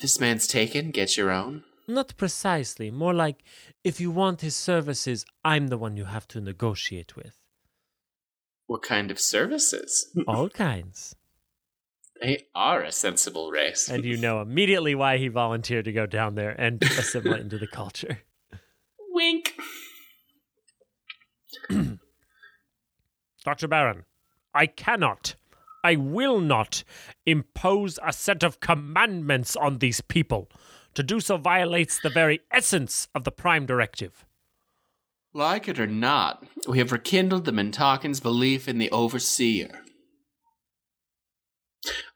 This 0.00 0.18
man's 0.18 0.46
taken, 0.46 0.90
get 0.90 1.18
your 1.18 1.30
own. 1.30 1.64
Not 1.86 2.16
precisely, 2.16 2.90
more 2.90 3.12
like 3.12 3.44
if 3.84 4.00
you 4.00 4.10
want 4.10 4.40
his 4.40 4.56
services, 4.56 5.26
I'm 5.44 5.68
the 5.68 5.76
one 5.76 5.98
you 5.98 6.06
have 6.06 6.26
to 6.28 6.40
negotiate 6.40 7.14
with. 7.14 7.36
What 8.68 8.80
kind 8.80 9.10
of 9.10 9.20
services? 9.20 10.08
All 10.26 10.48
kinds. 10.48 11.14
They 12.22 12.46
are 12.54 12.82
a 12.82 12.92
sensible 12.92 13.50
race. 13.50 13.88
And 13.88 14.04
you 14.04 14.16
know 14.20 14.40
immediately 14.40 14.94
why 14.94 15.18
he 15.18 15.26
volunteered 15.28 15.86
to 15.86 15.92
go 15.92 16.06
down 16.06 16.36
there 16.36 16.50
and 16.50 16.80
assimilate 16.82 17.40
into 17.40 17.58
the 17.58 17.66
culture. 17.66 18.20
Wink. 19.10 19.54
Dr. 23.44 23.66
Barron, 23.66 24.04
I 24.54 24.66
cannot, 24.66 25.34
I 25.82 25.96
will 25.96 26.38
not 26.38 26.84
impose 27.26 27.98
a 28.04 28.12
set 28.12 28.44
of 28.44 28.60
commandments 28.60 29.56
on 29.56 29.78
these 29.78 30.00
people. 30.00 30.48
To 30.94 31.02
do 31.02 31.18
so 31.20 31.38
violates 31.38 31.98
the 31.98 32.10
very 32.10 32.40
essence 32.52 33.08
of 33.14 33.24
the 33.24 33.32
Prime 33.32 33.66
Directive. 33.66 34.24
Like 35.34 35.66
it 35.66 35.80
or 35.80 35.86
not, 35.86 36.44
we 36.68 36.78
have 36.78 36.92
rekindled 36.92 37.46
the 37.46 37.52
Mintakan's 37.52 38.20
belief 38.20 38.68
in 38.68 38.78
the 38.78 38.90
Overseer. 38.90 39.82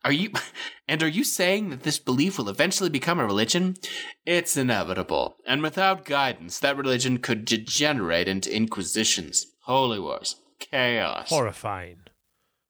Are 0.05 0.13
you 0.13 0.31
and 0.89 1.03
are 1.03 1.09
you 1.09 1.25
saying 1.25 1.71
that 1.71 1.83
this 1.83 1.99
belief 1.99 2.39
will 2.39 2.49
eventually 2.49 2.91
become 2.91 3.19
a 3.19 3.27
religion? 3.27 3.77
It's 4.25 4.57
inevitable, 4.57 5.37
and 5.47 5.63
without 5.63 6.05
guidance, 6.05 6.59
that 6.61 6.77
religion 6.77 7.19
could 7.19 7.45
degenerate 7.45 8.29
into 8.29 8.55
inquisitions, 8.55 9.47
holy 9.63 9.99
wars, 9.99 10.37
chaos. 10.59 11.29
Horrifying. 11.29 11.99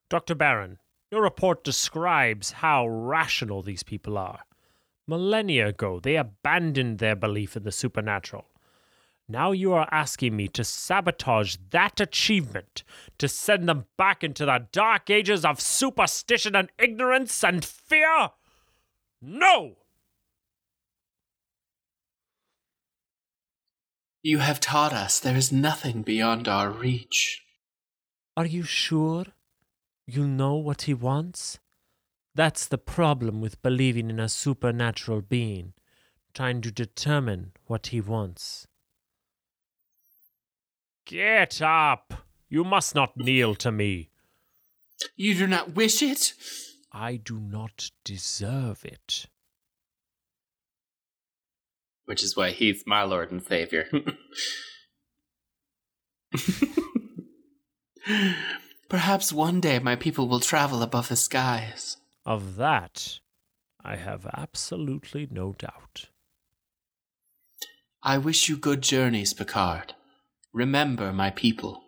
Dr. 0.09 0.35
Barron, 0.35 0.77
your 1.11 1.21
report 1.21 1.63
describes 1.63 2.51
how 2.51 2.87
rational 2.87 3.61
these 3.61 3.83
people 3.83 4.17
are. 4.17 4.39
Millennia 5.07 5.67
ago, 5.67 5.99
they 6.01 6.17
abandoned 6.17 6.99
their 6.99 7.15
belief 7.15 7.55
in 7.55 7.63
the 7.63 7.71
supernatural. 7.71 8.45
Now 9.29 9.51
you 9.51 9.73
are 9.73 9.89
asking 9.91 10.37
me 10.37 10.47
to 10.49 10.63
sabotage 10.63 11.57
that 11.71 11.99
achievement, 11.99 12.83
to 13.17 13.27
send 13.27 13.67
them 13.67 13.85
back 13.97 14.23
into 14.23 14.45
the 14.45 14.67
dark 14.71 15.09
ages 15.09 15.43
of 15.43 15.59
superstition 15.59 16.55
and 16.55 16.69
ignorance 16.79 17.43
and 17.43 17.65
fear? 17.65 18.29
No! 19.21 19.77
You 24.23 24.39
have 24.39 24.59
taught 24.59 24.93
us 24.93 25.19
there 25.19 25.35
is 25.35 25.51
nothing 25.51 26.03
beyond 26.03 26.47
our 26.47 26.69
reach. 26.69 27.43
Are 28.35 28.45
you 28.45 28.63
sure 28.63 29.25
you 30.05 30.25
know 30.25 30.55
what 30.55 30.83
he 30.83 30.93
wants? 30.93 31.59
That's 32.33 32.67
the 32.67 32.77
problem 32.77 33.41
with 33.41 33.61
believing 33.61 34.09
in 34.09 34.19
a 34.19 34.29
supernatural 34.29 35.21
being, 35.21 35.73
trying 36.33 36.61
to 36.61 36.71
determine 36.71 37.51
what 37.65 37.87
he 37.87 37.99
wants. 37.99 38.66
Get 41.07 41.61
up! 41.61 42.13
You 42.49 42.65
must 42.65 42.93
not 42.93 43.15
kneel 43.15 43.55
to 43.55 43.71
me. 43.71 44.09
You 45.15 45.35
do 45.35 45.47
not 45.47 45.73
wish 45.73 46.01
it? 46.01 46.33
I 46.91 47.15
do 47.15 47.39
not 47.39 47.91
deserve 48.03 48.83
it. 48.83 49.27
Which 52.03 52.21
is 52.21 52.35
why 52.35 52.51
he's 52.51 52.83
my 52.85 53.03
Lord 53.03 53.31
and 53.31 53.41
Savior. 53.41 53.89
Perhaps 58.89 59.31
one 59.31 59.61
day 59.61 59.79
my 59.79 59.95
people 59.95 60.27
will 60.27 60.41
travel 60.41 60.81
above 60.81 61.07
the 61.07 61.15
skies. 61.15 61.95
Of 62.25 62.57
that, 62.57 63.19
I 63.81 63.95
have 63.95 64.27
absolutely 64.33 65.29
no 65.31 65.53
doubt. 65.57 66.09
I 68.03 68.17
wish 68.17 68.49
you 68.49 68.57
good 68.57 68.81
journeys, 68.81 69.33
Picard. 69.33 69.93
Remember 70.53 71.13
my 71.13 71.29
people. 71.29 71.83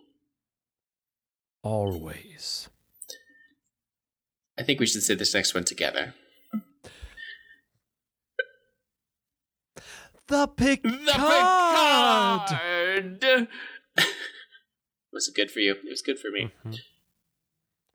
Always. 1.63 2.69
I 4.57 4.63
think 4.63 4.79
we 4.79 4.85
should 4.85 5.03
say 5.03 5.15
this 5.15 5.33
next 5.33 5.53
one 5.53 5.63
together. 5.63 6.13
The 10.27 10.47
Picard. 10.47 10.93
The 10.93 11.11
Picard. 11.11 12.51
was 15.11 15.27
it 15.27 15.35
good 15.35 15.49
for 15.49 15.59
you? 15.59 15.71
It 15.71 15.89
was 15.89 16.03
good 16.03 16.19
for 16.19 16.29
me. 16.29 16.51
Mhm. 16.65 16.77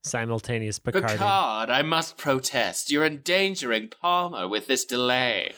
Simultaneous 0.02 0.78
Picard. 0.78 1.06
Picard, 1.06 1.70
I 1.70 1.82
must 1.82 2.16
protest. 2.18 2.90
You're 2.90 3.06
endangering 3.06 3.88
Palmer 3.88 4.48
with 4.48 4.66
this 4.66 4.84
delay. 4.84 5.54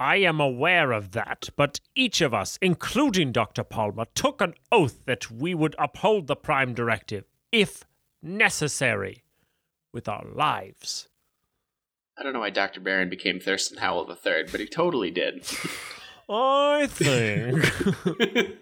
I 0.00 0.16
am 0.16 0.40
aware 0.40 0.92
of 0.92 1.10
that, 1.10 1.50
but 1.56 1.78
each 1.94 2.22
of 2.22 2.32
us, 2.32 2.58
including 2.62 3.32
Dr. 3.32 3.62
Palmer, 3.62 4.06
took 4.14 4.40
an 4.40 4.54
oath 4.72 5.04
that 5.04 5.30
we 5.30 5.54
would 5.54 5.76
uphold 5.78 6.26
the 6.26 6.36
Prime 6.36 6.72
Directive, 6.72 7.24
if 7.52 7.84
necessary, 8.22 9.24
with 9.92 10.08
our 10.08 10.24
lives. 10.24 11.08
I 12.18 12.22
don't 12.22 12.32
know 12.32 12.40
why 12.40 12.48
Dr. 12.48 12.80
Barron 12.80 13.10
became 13.10 13.40
Thurston 13.40 13.76
Howell 13.76 14.10
III, 14.10 14.44
but 14.50 14.60
he 14.60 14.66
totally 14.66 15.10
did. 15.10 15.44
I 16.30 16.86
think. 16.86 17.62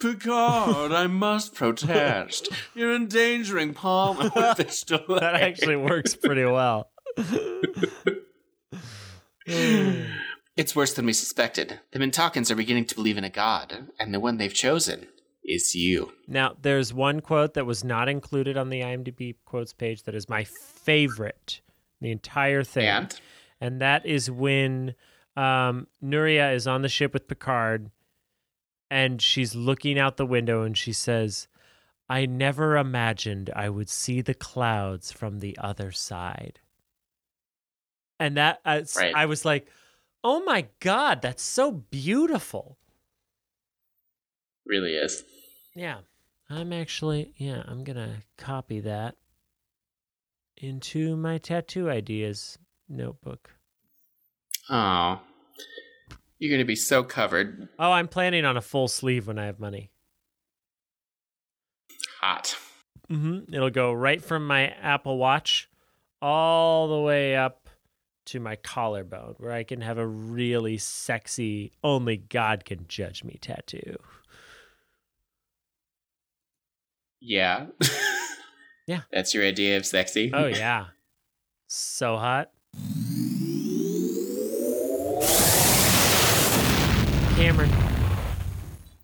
Picard, 0.00 0.92
I 0.92 1.06
must 1.06 1.54
protest. 1.54 2.48
You're 2.74 2.94
endangering 2.94 3.72
Palmer 3.72 4.32
with 4.36 4.56
this 4.56 4.82
delay. 4.82 5.20
that 5.20 5.34
actually 5.36 5.76
works 5.76 6.16
pretty 6.16 6.44
well. 6.44 6.90
It's 10.58 10.74
worse 10.74 10.92
than 10.92 11.06
we 11.06 11.12
suspected. 11.12 11.78
The 11.92 12.00
Mintakans 12.00 12.50
are 12.50 12.56
beginning 12.56 12.86
to 12.86 12.96
believe 12.96 13.16
in 13.16 13.22
a 13.22 13.30
god, 13.30 13.86
and 13.96 14.12
the 14.12 14.18
one 14.18 14.38
they've 14.38 14.52
chosen 14.52 15.06
is 15.44 15.72
you. 15.72 16.12
Now, 16.26 16.56
there's 16.60 16.92
one 16.92 17.20
quote 17.20 17.54
that 17.54 17.64
was 17.64 17.84
not 17.84 18.08
included 18.08 18.56
on 18.56 18.68
the 18.68 18.80
IMDb 18.80 19.36
quotes 19.44 19.72
page 19.72 20.02
that 20.02 20.16
is 20.16 20.28
my 20.28 20.42
favorite, 20.42 21.60
the 22.00 22.10
entire 22.10 22.64
thing. 22.64 22.88
And 22.88 23.20
and 23.60 23.80
that 23.80 24.04
is 24.04 24.32
when 24.32 24.96
um, 25.36 25.86
Nuria 26.02 26.52
is 26.54 26.66
on 26.66 26.82
the 26.82 26.88
ship 26.88 27.12
with 27.12 27.28
Picard, 27.28 27.92
and 28.90 29.22
she's 29.22 29.54
looking 29.54 29.96
out 29.96 30.16
the 30.16 30.26
window, 30.26 30.62
and 30.62 30.76
she 30.76 30.92
says, 30.92 31.46
"I 32.08 32.26
never 32.26 32.76
imagined 32.76 33.50
I 33.54 33.68
would 33.68 33.88
see 33.88 34.22
the 34.22 34.34
clouds 34.34 35.12
from 35.12 35.38
the 35.38 35.56
other 35.58 35.92
side." 35.92 36.58
And 38.18 38.36
that 38.36 38.60
I, 38.64 38.84
Right. 38.96 39.14
I 39.14 39.26
was 39.26 39.44
like, 39.44 39.68
"Oh 40.24 40.42
my 40.44 40.66
god, 40.80 41.22
that's 41.22 41.42
so 41.42 41.72
beautiful." 41.72 42.78
really 44.66 44.94
is. 44.94 45.24
Yeah, 45.74 46.00
I'm 46.50 46.72
actually 46.72 47.32
yeah, 47.36 47.62
I'm 47.66 47.84
gonna 47.84 48.22
copy 48.36 48.80
that 48.80 49.16
into 50.56 51.16
my 51.16 51.38
tattoo 51.38 51.88
ideas 51.88 52.58
notebook. 52.88 53.50
Oh. 54.68 55.20
You're 56.38 56.50
going 56.50 56.60
to 56.60 56.64
be 56.64 56.76
so 56.76 57.02
covered. 57.02 57.68
Oh, 57.78 57.90
I'm 57.90 58.08
planning 58.08 58.44
on 58.44 58.56
a 58.56 58.60
full 58.60 58.86
sleeve 58.88 59.26
when 59.26 59.38
I 59.38 59.46
have 59.46 59.58
money. 59.58 59.90
Hot. 62.20 62.56
Mm-hmm. 63.10 63.52
It'll 63.52 63.70
go 63.70 63.92
right 63.92 64.22
from 64.22 64.46
my 64.46 64.66
Apple 64.66 65.18
Watch 65.18 65.68
all 66.22 66.88
the 66.88 67.00
way 67.00 67.36
up 67.36 67.67
to 68.28 68.40
my 68.40 68.56
collarbone, 68.56 69.34
where 69.38 69.52
I 69.52 69.64
can 69.64 69.80
have 69.80 69.96
a 69.96 70.06
really 70.06 70.76
sexy, 70.76 71.72
only 71.82 72.18
God 72.18 72.64
can 72.64 72.84
judge 72.86 73.24
me 73.24 73.38
tattoo. 73.40 73.96
Yeah. 77.20 77.66
Yeah. 78.86 79.00
That's 79.12 79.32
your 79.34 79.44
idea 79.44 79.76
of 79.76 79.86
sexy? 79.86 80.30
Oh 80.32 80.46
yeah, 80.46 80.86
so 81.66 82.16
hot. 82.16 82.50
Cameron, 87.36 87.70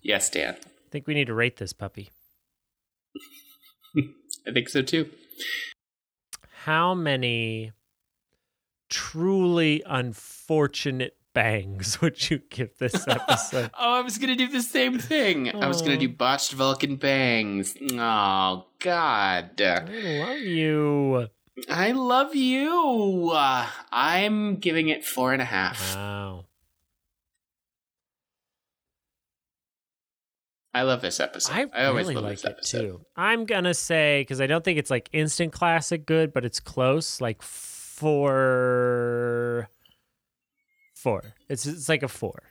Yes, 0.01 0.29
Dan. 0.29 0.55
I 0.55 0.89
think 0.91 1.07
we 1.07 1.15
need 1.15 1.27
to 1.27 1.33
rate 1.33 1.57
this 1.57 1.73
puppy. 1.73 2.11
I 4.47 4.51
think 4.51 4.69
so 4.69 4.83
too. 4.83 5.09
How 6.63 6.93
many 6.93 7.71
truly 8.89 9.83
unfortunate 9.85 11.15
bangs 11.33 11.99
would 12.01 12.29
you 12.29 12.39
give 12.49 12.77
this 12.77 13.07
episode? 13.07 13.69
oh, 13.79 13.93
I 13.95 14.01
was 14.01 14.17
gonna 14.17 14.35
do 14.35 14.47
the 14.47 14.61
same 14.61 14.97
thing. 14.99 15.53
I 15.53 15.67
was 15.67 15.81
gonna 15.81 15.95
Oh. 15.95 15.99
do 15.99 16.09
botched 16.09 16.53
Vulcan 16.53 16.95
bangs. 16.95 17.75
Oh 17.93 18.65
God, 18.79 19.61
I 19.61 20.19
love 20.23 20.37
you. 20.39 21.27
I 21.69 21.91
love 21.91 22.35
you. 22.35 23.31
Uh, 23.33 23.67
I'm 23.91 24.55
giving 24.57 24.89
it 24.89 25.05
four 25.05 25.33
and 25.33 25.41
a 25.41 25.45
half. 25.45 25.95
Wow. 25.95 26.45
I 30.73 30.81
love 30.81 31.01
this 31.01 31.21
episode. 31.21 31.71
I, 31.73 31.85
always 31.85 32.03
really 32.07 32.15
love 32.15 32.25
like 32.25 32.33
this 32.41 32.45
episode. 32.45 32.81
too. 32.81 33.01
I'm 33.15 33.45
gonna 33.45 33.73
say 33.73 34.21
because 34.21 34.41
I 34.41 34.47
don't 34.47 34.63
think 34.63 34.77
it's 34.77 34.89
like 34.89 35.09
instant 35.13 35.53
classic 35.53 36.05
good, 36.05 36.33
but 36.33 36.43
it's 36.43 36.59
close. 36.59 37.21
Like 37.21 37.41
four, 37.95 39.69
four. 40.95 41.21
It's 41.49 41.65
it's 41.65 41.89
like 41.89 42.03
a 42.03 42.07
four. 42.07 42.43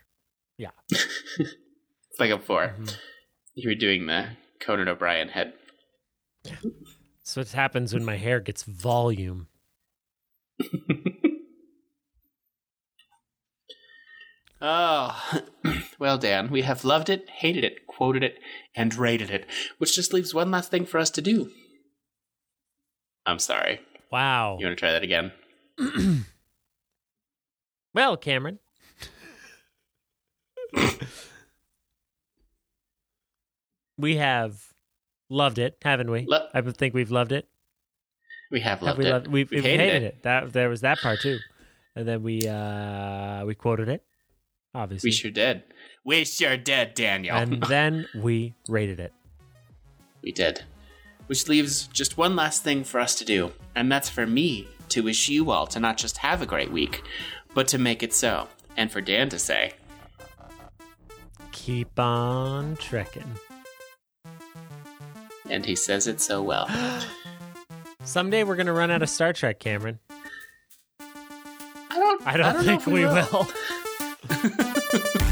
Yeah. 0.57 0.71
It's 2.15 2.19
like 2.21 2.31
a 2.31 2.39
4 2.39 2.75
Mhm. 2.79 2.95
You 3.55 3.69
were 3.69 3.75
doing 3.75 4.05
the 4.05 4.29
Conan 4.61 4.87
O'Brien 4.87 5.27
head. 5.27 5.51
So 7.23 7.41
what 7.41 7.51
happens 7.51 7.93
when 7.93 8.05
my 8.05 8.15
hair 8.15 8.39
gets 8.39 8.63
volume. 8.63 9.47
Oh, 14.61 15.43
well, 15.99 16.17
Dan, 16.17 16.49
we 16.49 16.61
have 16.61 16.85
loved 16.85 17.09
it, 17.09 17.29
hated 17.29 17.63
it, 17.63 17.85
quoted 17.87 18.23
it, 18.23 18.39
and 18.73 18.95
rated 18.95 19.29
it, 19.29 19.45
which 19.77 19.93
just 19.93 20.13
leaves 20.13 20.33
one 20.33 20.49
last 20.49 20.71
thing 20.71 20.85
for 20.85 20.97
us 20.97 21.09
to 21.11 21.21
do. 21.21 21.51
I'm 23.25 23.37
sorry. 23.37 23.81
Wow. 24.11 24.57
You 24.59 24.65
want 24.67 24.77
to 24.77 24.79
try 24.79 24.91
that 24.91 25.03
again? 25.03 25.31
well, 27.93 28.17
Cameron. 28.17 28.59
we 33.97 34.17
have 34.17 34.61
loved 35.29 35.57
it, 35.59 35.77
haven't 35.81 36.11
we? 36.11 36.25
Lo- 36.27 36.47
I 36.53 36.61
think 36.61 36.93
we've 36.93 37.11
loved 37.11 37.31
it. 37.31 37.47
We 38.51 38.59
have 38.61 38.79
Have 38.79 38.87
loved 38.87 38.99
we 38.99 39.05
it. 39.05 39.09
loved? 39.09 39.27
We've 39.27 39.49
we've 39.51 39.63
hated 39.63 39.79
hated, 39.79 40.03
it. 40.03 40.05
it. 40.17 40.23
That 40.23 40.53
there 40.53 40.69
was 40.69 40.81
that 40.81 40.99
part 40.99 41.19
too, 41.21 41.39
and 41.95 42.07
then 42.07 42.21
we 42.23 42.47
uh 42.47 43.43
we 43.45 43.55
quoted 43.55 43.89
it, 43.89 44.03
obviously, 44.73 45.07
We 45.07 45.11
sure 45.11 45.31
did. 45.31 45.63
We 46.05 46.23
sure 46.25 46.55
did, 46.57 46.93
Daniel. 46.93 47.35
and 47.35 47.63
then 47.69 48.07
we 48.15 48.53
rated 48.67 48.99
it. 48.99 49.13
we 50.21 50.31
did. 50.31 50.63
Which 51.27 51.47
leaves 51.47 51.87
just 51.87 52.17
one 52.17 52.35
last 52.35 52.63
thing 52.63 52.83
for 52.83 52.99
us 52.99 53.15
to 53.15 53.25
do, 53.25 53.51
and 53.75 53.91
that's 53.91 54.09
for 54.09 54.27
me 54.27 54.67
to 54.89 55.01
wish 55.01 55.27
you 55.29 55.49
all 55.51 55.65
to 55.67 55.79
not 55.79 55.97
just 55.97 56.17
have 56.17 56.41
a 56.41 56.45
great 56.45 56.71
week, 56.71 57.03
but 57.53 57.67
to 57.69 57.77
make 57.77 58.03
it 58.03 58.13
so. 58.13 58.47
And 58.77 58.91
for 58.91 59.01
Dan 59.01 59.29
to 59.29 59.39
say, 59.39 59.73
Keep 61.51 61.99
on 61.99 62.75
trekking. 62.75 63.39
and 65.49 65.65
he 65.65 65.75
says 65.75 66.05
it 66.07 66.21
so 66.21 66.41
well. 66.43 66.69
Someday 68.03 68.43
we're 68.43 68.55
gonna 68.55 68.73
run 68.73 68.91
out 68.91 69.01
of 69.01 69.09
Star 69.09 69.33
Trek, 69.33 69.59
Cameron. 69.59 69.99
I 70.99 71.05
don't. 71.97 72.27
I 72.27 72.37
don't, 72.37 72.55
know 72.57 72.63
think 72.63 72.81
if 72.81 72.87
we 72.87 73.05
will. 73.05 73.47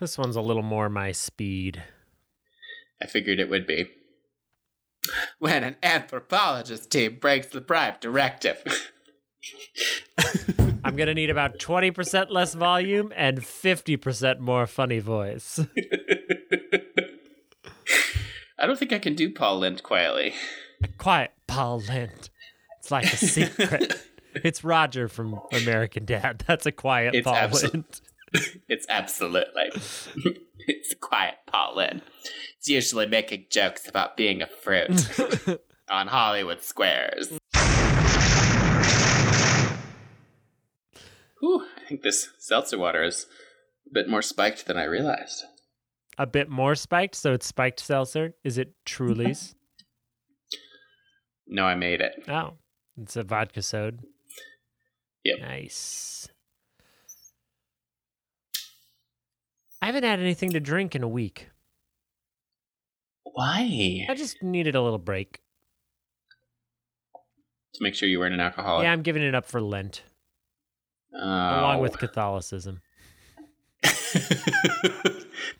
this 0.00 0.18
one's 0.18 0.36
a 0.36 0.40
little 0.40 0.62
more 0.62 0.88
my 0.88 1.12
speed. 1.12 1.82
I 3.02 3.06
figured 3.06 3.38
it 3.38 3.48
would 3.48 3.66
be. 3.66 3.90
When 5.38 5.62
an 5.64 5.76
anthropologist 5.82 6.90
team 6.90 7.18
breaks 7.20 7.46
the 7.48 7.60
prime 7.60 7.94
directive. 8.00 8.64
I'm 10.84 10.96
gonna 10.96 11.14
need 11.14 11.30
about 11.30 11.58
20% 11.58 12.30
less 12.30 12.54
volume 12.54 13.12
and 13.14 13.38
50% 13.40 14.38
more 14.40 14.66
funny 14.66 14.98
voice. 14.98 15.60
I 18.58 18.66
don't 18.66 18.78
think 18.78 18.92
I 18.92 18.98
can 18.98 19.14
do 19.14 19.32
Paul 19.32 19.60
Lynde 19.60 19.82
quietly. 19.82 20.34
Quiet, 20.98 21.32
Paul 21.46 21.80
Lynde. 21.80 22.28
It's 22.78 22.90
like 22.90 23.10
a 23.10 23.16
secret. 23.16 23.94
it's 24.34 24.62
Roger 24.64 25.08
from 25.08 25.40
American 25.52 26.04
Dad. 26.04 26.44
That's 26.46 26.66
a 26.66 26.72
quiet 26.72 27.14
It's 27.14 27.24
Paul 27.24 27.48
Lynde. 27.48 28.00
It's 28.68 28.86
absolutely. 28.88 29.70
it's 30.68 30.94
quiet 31.00 31.34
Paul 31.46 31.76
Lynde. 31.76 32.02
It's 32.58 32.68
usually 32.68 33.06
making 33.06 33.46
jokes 33.50 33.88
about 33.88 34.16
being 34.16 34.40
a 34.42 34.46
fruit 34.46 35.08
on 35.90 36.06
Hollywood 36.06 36.62
squares. 36.62 37.30
Whew, 41.40 41.64
I 41.76 41.88
think 41.88 42.02
this 42.02 42.28
seltzer 42.38 42.78
water 42.78 43.02
is 43.02 43.26
a 43.88 43.94
bit 43.94 44.08
more 44.08 44.22
spiked 44.22 44.66
than 44.66 44.76
I 44.76 44.84
realized. 44.84 45.44
a 46.18 46.26
bit 46.26 46.48
more 46.50 46.74
spiked, 46.74 47.14
so 47.16 47.32
it's 47.32 47.46
spiked 47.46 47.80
seltzer. 47.80 48.34
Is 48.44 48.58
it 48.58 48.74
Truly's? 48.84 49.54
No, 51.46 51.64
I 51.64 51.74
made 51.74 52.00
it. 52.00 52.22
oh, 52.28 52.52
it's 53.00 53.16
a 53.16 53.22
vodka 53.24 53.62
soda. 53.62 53.98
Yep. 55.24 55.38
Nice. 55.40 56.28
I 59.82 59.86
haven't 59.86 60.04
had 60.04 60.20
anything 60.20 60.50
to 60.50 60.60
drink 60.60 60.94
in 60.94 61.02
a 61.02 61.08
week. 61.08 61.48
Why? 63.24 64.06
I 64.08 64.14
just 64.14 64.42
needed 64.42 64.74
a 64.74 64.82
little 64.82 64.98
break. 64.98 65.40
To 67.74 67.82
make 67.82 67.94
sure 67.94 68.08
you 68.08 68.18
weren't 68.18 68.34
an 68.34 68.40
alcoholic. 68.40 68.84
Yeah, 68.84 68.92
I'm 68.92 69.02
giving 69.02 69.22
it 69.22 69.34
up 69.34 69.46
for 69.46 69.60
Lent, 69.60 70.02
Oh. 71.14 71.18
along 71.20 71.80
with 71.80 71.94
oh. 71.94 71.98
Catholicism. 71.98 72.80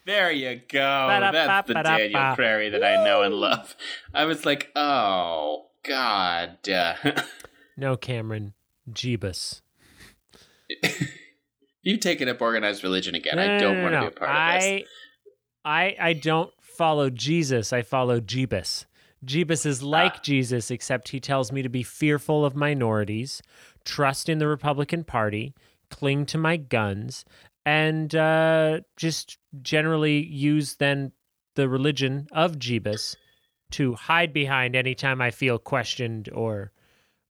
there 0.05 0.31
you 0.33 0.61
go. 0.69 1.07
That's 1.09 1.69
the. 1.69 1.75
Daniel 1.75 2.35
Prairie 2.35 2.71
that 2.71 2.85
I 2.85 3.03
know 3.05 3.23
and 3.23 3.35
love. 3.35 3.77
I 4.13 4.25
was 4.25 4.45
like, 4.45 4.71
oh 4.77 5.67
God. 5.85 6.59
No, 7.77 7.97
Cameron. 7.97 8.53
Jeebus. 8.91 9.63
You've 11.83 12.01
taken 12.01 12.29
up 12.29 12.41
organized 12.43 12.83
religion 12.85 13.15
again. 13.15 13.37
No, 13.37 13.43
I 13.43 13.59
don't 13.59 13.77
no, 13.79 13.83
want 13.83 13.95
to 13.95 14.01
no, 14.01 14.01
be 14.03 14.07
a 14.09 14.11
part 14.11 14.31
I, 14.31 14.55
of 14.57 14.63
this. 14.63 14.89
I, 15.65 15.97
I 16.01 16.13
don't 16.13 16.51
follow 16.61 17.11
Jesus. 17.11 17.73
I 17.73 17.83
follow 17.83 18.21
Jeebus. 18.21 18.87
Jeebus 19.25 19.67
is 19.67 19.83
like 19.83 20.15
Ah. 20.17 20.21
Jesus, 20.23 20.71
except 20.71 21.11
he 21.11 21.21
tells 21.21 21.53
me 21.53 21.63
to 21.63 21.69
be 21.69 21.83
fearful 21.83 22.45
of 22.45 22.57
minorities, 22.57 23.43
trust 23.85 24.29
in 24.29 24.39
the 24.39 24.47
Republican 24.47 25.05
Party, 25.05 25.55
cling 25.91 26.25
to 26.27 26.39
my 26.39 26.57
guns, 26.57 27.25
and 27.67 28.15
uh, 28.15 28.81
just 28.97 29.39
generally 29.61 30.25
use 30.25 30.77
then 30.77 31.13
the 31.55 31.69
religion 31.69 32.29
of 32.33 32.59
Jeebus 32.59 33.17
to 33.73 33.95
hide 33.95 34.33
behind 34.33 34.75
anytime 34.75 35.21
I 35.21 35.31
feel 35.31 35.59
questioned 35.59 36.29
or 36.33 36.73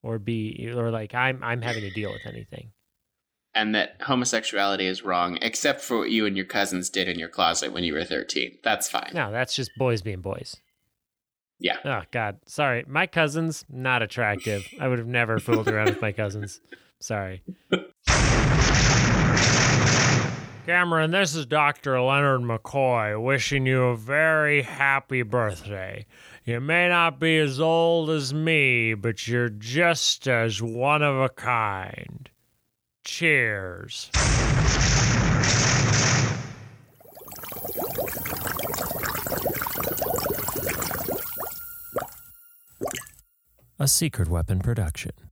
or 0.03 0.19
be 0.19 0.71
or 0.75 0.91
like 0.91 1.15
I'm 1.15 1.43
I'm 1.43 1.63
having 1.63 1.83
to 1.83 1.91
deal 1.91 2.13
with 2.13 2.27
anything. 2.27 2.71
And 3.55 3.75
that 3.75 3.97
homosexuality 4.03 4.87
is 4.87 5.05
wrong, 5.05 5.37
except 5.43 5.81
for 5.81 5.99
what 5.99 6.11
you 6.11 6.25
and 6.25 6.37
your 6.37 6.47
cousins 6.47 6.89
did 6.89 7.09
in 7.09 7.19
your 7.19 7.29
closet 7.29 7.73
when 7.73 7.83
you 7.83 7.95
were 7.95 8.05
13. 8.05 8.59
That's 8.63 8.89
fine. 8.89 9.11
No, 9.13 9.33
that's 9.33 9.57
just 9.57 9.73
boys 9.77 10.03
being 10.03 10.21
boys. 10.21 10.57
Yeah. 11.59 11.79
Oh 11.85 12.03
God, 12.13 12.39
sorry. 12.47 12.85
My 12.87 13.07
cousins 13.07 13.65
not 13.69 14.03
attractive. 14.03 14.67
I 14.81 14.87
would 14.89 14.99
have 14.99 15.09
never 15.09 15.39
fooled 15.39 15.69
around 15.69 15.87
with 15.91 16.01
my 16.01 16.13
cousins. 16.13 16.61
Sorry. 17.01 17.43
Cameron, 20.67 21.11
this 21.11 21.35
is 21.35 21.47
Dr. 21.47 22.01
Leonard 22.01 22.43
McCoy 22.43 23.21
wishing 23.21 23.67
you 23.67 23.83
a 23.85 23.97
very 23.97 24.63
happy 24.63 25.23
birthday. 25.23 26.07
You 26.45 26.61
may 26.61 26.89
not 26.89 27.19
be 27.19 27.39
as 27.39 27.61
old 27.61 28.11
as 28.11 28.33
me, 28.33 28.95
but 28.95 29.27
you're 29.27 29.49
just 29.49 30.29
as 30.29 30.63
one 30.63 31.03
of 31.03 31.17
a 31.17 31.29
kind. 31.29 32.31
Cheers. 33.05 34.11
A 43.79 43.89
Secret 43.89 44.29
Weapon 44.29 44.61
production. 44.61 45.30